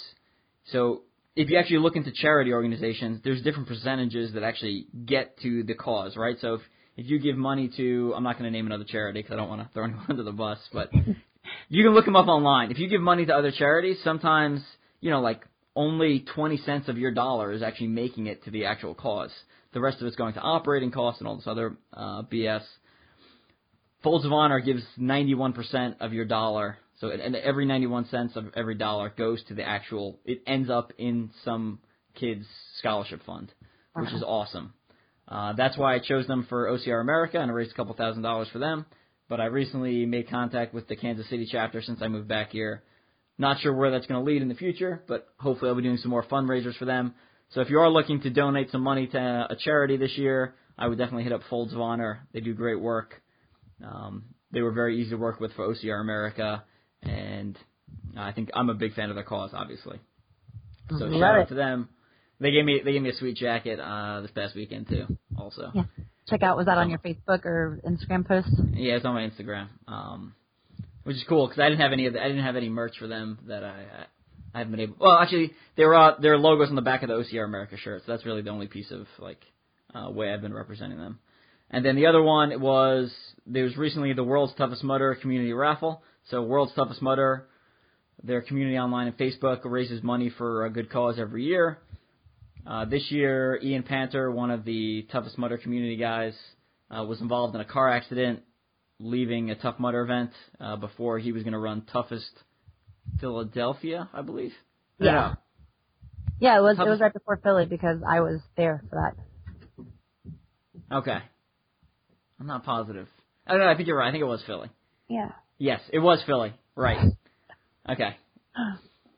[0.71, 1.03] so
[1.37, 5.75] if you actually look into charity organizations, there's different percentages that actually get to the
[5.75, 6.35] cause, right?
[6.41, 6.61] So if
[6.97, 9.47] if you give money to, I'm not going to name another charity because I don't
[9.47, 10.89] want to throw anyone under the bus, but
[11.69, 12.71] you can look them up online.
[12.71, 14.61] If you give money to other charities, sometimes
[14.99, 15.43] you know like
[15.75, 19.31] only 20 cents of your dollar is actually making it to the actual cause.
[19.73, 22.63] The rest of it's going to operating costs and all this other uh, BS.
[24.01, 28.75] Folds of Honor gives 91% of your dollar so and every 91 cents of every
[28.75, 30.19] dollar goes to the actual.
[30.25, 31.79] It ends up in some
[32.15, 32.45] kid's
[32.79, 33.53] scholarship fund,
[33.93, 34.73] which is awesome.
[35.27, 38.23] Uh, that's why I chose them for OCR America and I raised a couple thousand
[38.23, 38.85] dollars for them.
[39.29, 42.83] But I recently made contact with the Kansas City chapter since I moved back here.
[43.37, 45.97] Not sure where that's going to lead in the future, but hopefully I'll be doing
[45.97, 47.13] some more fundraisers for them.
[47.51, 50.87] So if you are looking to donate some money to a charity this year, I
[50.87, 52.27] would definitely hit up Folds of Honor.
[52.33, 53.21] They do great work.
[53.83, 56.63] Um, they were very easy to work with for OCR America
[57.03, 57.57] and
[58.17, 59.99] I think I'm a big fan of their cause, obviously.
[60.89, 61.89] So Love shout out to them.
[62.39, 65.05] They gave me they gave me a sweet jacket uh, this past weekend too.
[65.37, 65.83] Also, Yeah.
[66.29, 68.49] Check out was that on your Facebook or Instagram post?
[68.73, 70.33] yeah, it's on my Instagram, um,
[71.03, 72.97] which is cool because I didn't have any of the, I didn't have any merch
[72.99, 74.05] for them that I I,
[74.53, 74.95] I haven't been able.
[74.99, 78.03] Well, actually, there are there are logos on the back of the OCR America shirt,
[78.05, 79.41] so that's really the only piece of like
[79.95, 81.19] uh, way I've been representing them.
[81.69, 83.11] And then the other one was
[83.45, 86.01] there was recently the World's Toughest Mudder community raffle.
[86.29, 87.47] So World's Toughest Mudder,
[88.21, 91.79] their community online and Facebook raises money for a good cause every year.
[92.65, 96.33] Uh, this year, Ian Panter, one of the Toughest Mudder community guys,
[96.91, 98.41] uh, was involved in a car accident,
[98.99, 102.29] leaving a Tough Mudder event uh, before he was going to run Toughest
[103.21, 104.51] Philadelphia, I believe.
[104.99, 105.35] Yeah.
[106.39, 109.13] Yeah, it was it Toughest- was right before Philly because I was there for
[110.89, 110.95] that.
[110.97, 111.17] Okay.
[112.39, 113.07] I'm not positive.
[113.45, 113.69] I don't know.
[113.69, 114.09] I think you're right.
[114.09, 114.69] I think it was Philly.
[115.07, 115.31] Yeah.
[115.57, 116.53] Yes, it was Philly.
[116.75, 116.97] Right.
[117.89, 118.17] Okay.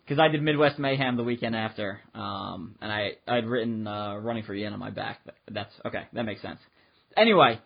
[0.03, 4.43] Because I did Midwest Mayhem the weekend after, um, and I I'd written uh, "Running
[4.43, 5.21] for Ian" on my back.
[5.25, 6.03] But that's okay.
[6.13, 6.59] That makes sense.
[7.17, 7.59] Anyway,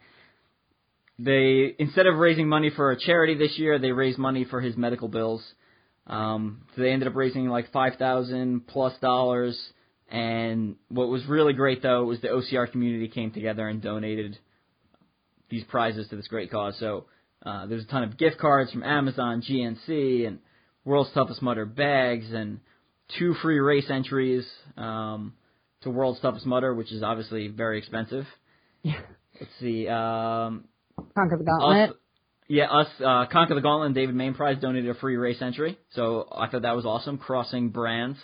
[1.20, 4.78] they instead of raising money for a charity this year, they raised money for his
[4.78, 5.44] medical bills.
[6.08, 9.62] Um, so they ended up raising like five thousand plus dollars.
[10.10, 14.38] And what was really great though was the OCR community came together and donated
[15.50, 16.78] these prizes to this great cause.
[16.80, 17.06] So
[17.44, 20.40] uh, there's a ton of gift cards from Amazon, GNC, and
[20.86, 22.60] World's Toughest Mudder bags, and
[23.18, 24.46] two free race entries
[24.78, 25.34] um,
[25.82, 28.26] to World's Toughest Mudder, which is obviously very expensive.
[28.82, 29.00] Yeah.
[29.40, 29.88] Let's see.
[29.88, 30.66] Um,
[31.16, 31.90] Conquer the Gauntlet.
[31.92, 31.96] us,
[32.48, 35.78] yeah, us, uh, Conquer the Gauntlet and David Main Prize donated a free race entry.
[35.96, 38.18] So I thought that was awesome, crossing brands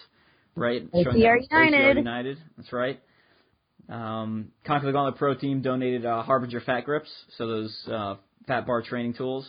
[0.59, 0.91] right?
[0.91, 1.47] ATR United.
[1.49, 2.38] ATR United.
[2.57, 2.99] That's right.
[3.88, 8.15] Um, Conquer the Gauntlet Pro Team donated uh, Harbinger Fat Grips, so those uh,
[8.50, 9.47] fat bar training tools.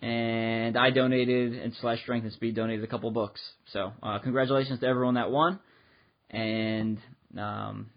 [0.00, 3.40] And I donated, and slash Strength and Speed donated a couple books.
[3.72, 5.58] So uh, congratulations to everyone that won,
[6.30, 6.98] and
[7.36, 7.90] um,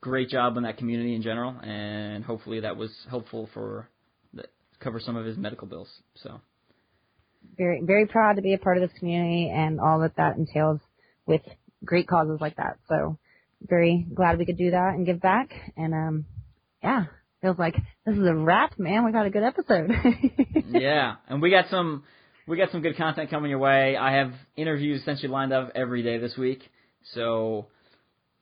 [0.00, 1.56] great job on that community in general.
[1.60, 3.88] And hopefully that was helpful for
[4.32, 4.44] the,
[4.78, 5.88] cover some of his medical bills.
[6.22, 6.40] So
[7.56, 10.80] very very proud to be a part of this community and all that that entails
[11.26, 11.42] with
[11.84, 12.78] great causes like that.
[12.88, 13.18] So
[13.60, 15.50] very glad we could do that and give back.
[15.76, 16.26] And um,
[16.82, 17.06] yeah,
[17.44, 17.74] feels like
[18.06, 19.04] this is a wrap, man.
[19.04, 19.90] We got a good episode.
[20.70, 22.04] yeah, and we got some
[22.48, 23.96] we got some good content coming your way.
[23.96, 26.62] I have interviews essentially lined up every day this week,
[27.12, 27.66] so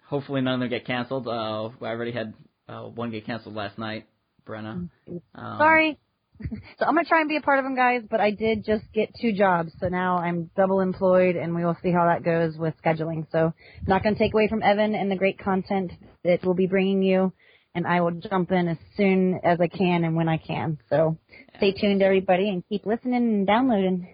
[0.07, 1.27] hopefully none of them get canceled.
[1.27, 2.35] Uh, I already had
[2.69, 4.07] uh, one get canceled last night,
[4.47, 4.89] Brenna.
[5.09, 5.99] Um, Sorry.
[6.79, 8.03] so I'm gonna try and be a part of them, guys.
[8.09, 11.77] But I did just get two jobs, so now I'm double employed, and we will
[11.83, 13.27] see how that goes with scheduling.
[13.33, 13.53] So
[13.85, 15.91] not gonna take away from Evan and the great content
[16.23, 17.33] that we'll be bringing you,
[17.75, 20.79] and I will jump in as soon as I can and when I can.
[20.91, 21.17] So
[21.57, 24.09] stay tuned, everybody, and keep listening and downloading.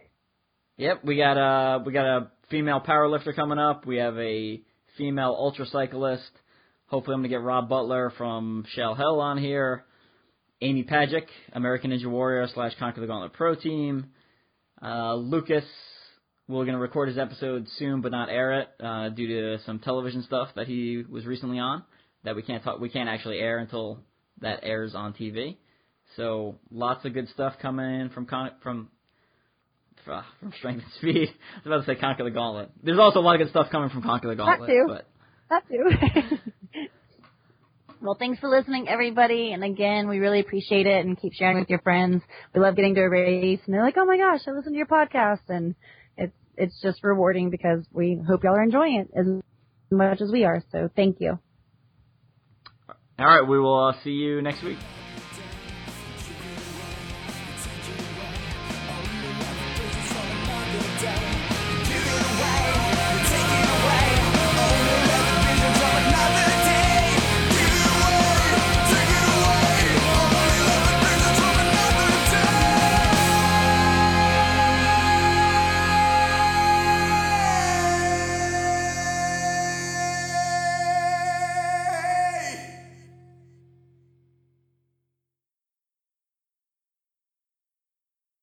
[0.76, 3.84] Yep, we got a we got a female powerlifter coming up.
[3.84, 4.62] We have a
[4.96, 6.30] female ultra cyclist.
[6.86, 9.84] Hopefully, I'm gonna get Rob Butler from Shale Hell on here.
[10.60, 14.06] Amy Pajic, American Ninja Warrior slash Conquer the Gauntlet Pro Team.
[14.82, 15.64] Uh, Lucas,
[16.48, 19.78] we're going to record his episode soon, but not air it uh, due to some
[19.78, 21.84] television stuff that he was recently on
[22.28, 24.00] that we can't talk, we can't actually air until
[24.42, 25.56] that airs on TV.
[26.16, 28.90] So lots of good stuff coming in from Con- from
[30.10, 31.28] uh, from Strength and Speed.
[31.56, 32.70] I was about to say Conquer the Gauntlet.
[32.82, 34.68] There's also a lot of good stuff coming from Conquer the Gauntlet.
[34.68, 34.84] That too.
[34.86, 35.08] But
[35.50, 36.36] that too.
[38.00, 39.52] Well, thanks for listening, everybody.
[39.52, 42.22] And again, we really appreciate it and keep sharing with your friends.
[42.54, 44.78] We love getting to a race and they're like, oh my gosh, I listened to
[44.78, 45.40] your podcast.
[45.48, 45.74] And
[46.16, 49.26] it's, it's just rewarding because we hope y'all are enjoying it as
[49.90, 50.62] much as we are.
[50.70, 51.40] So thank you.
[53.18, 53.46] All right.
[53.46, 54.78] We will uh, see you next week.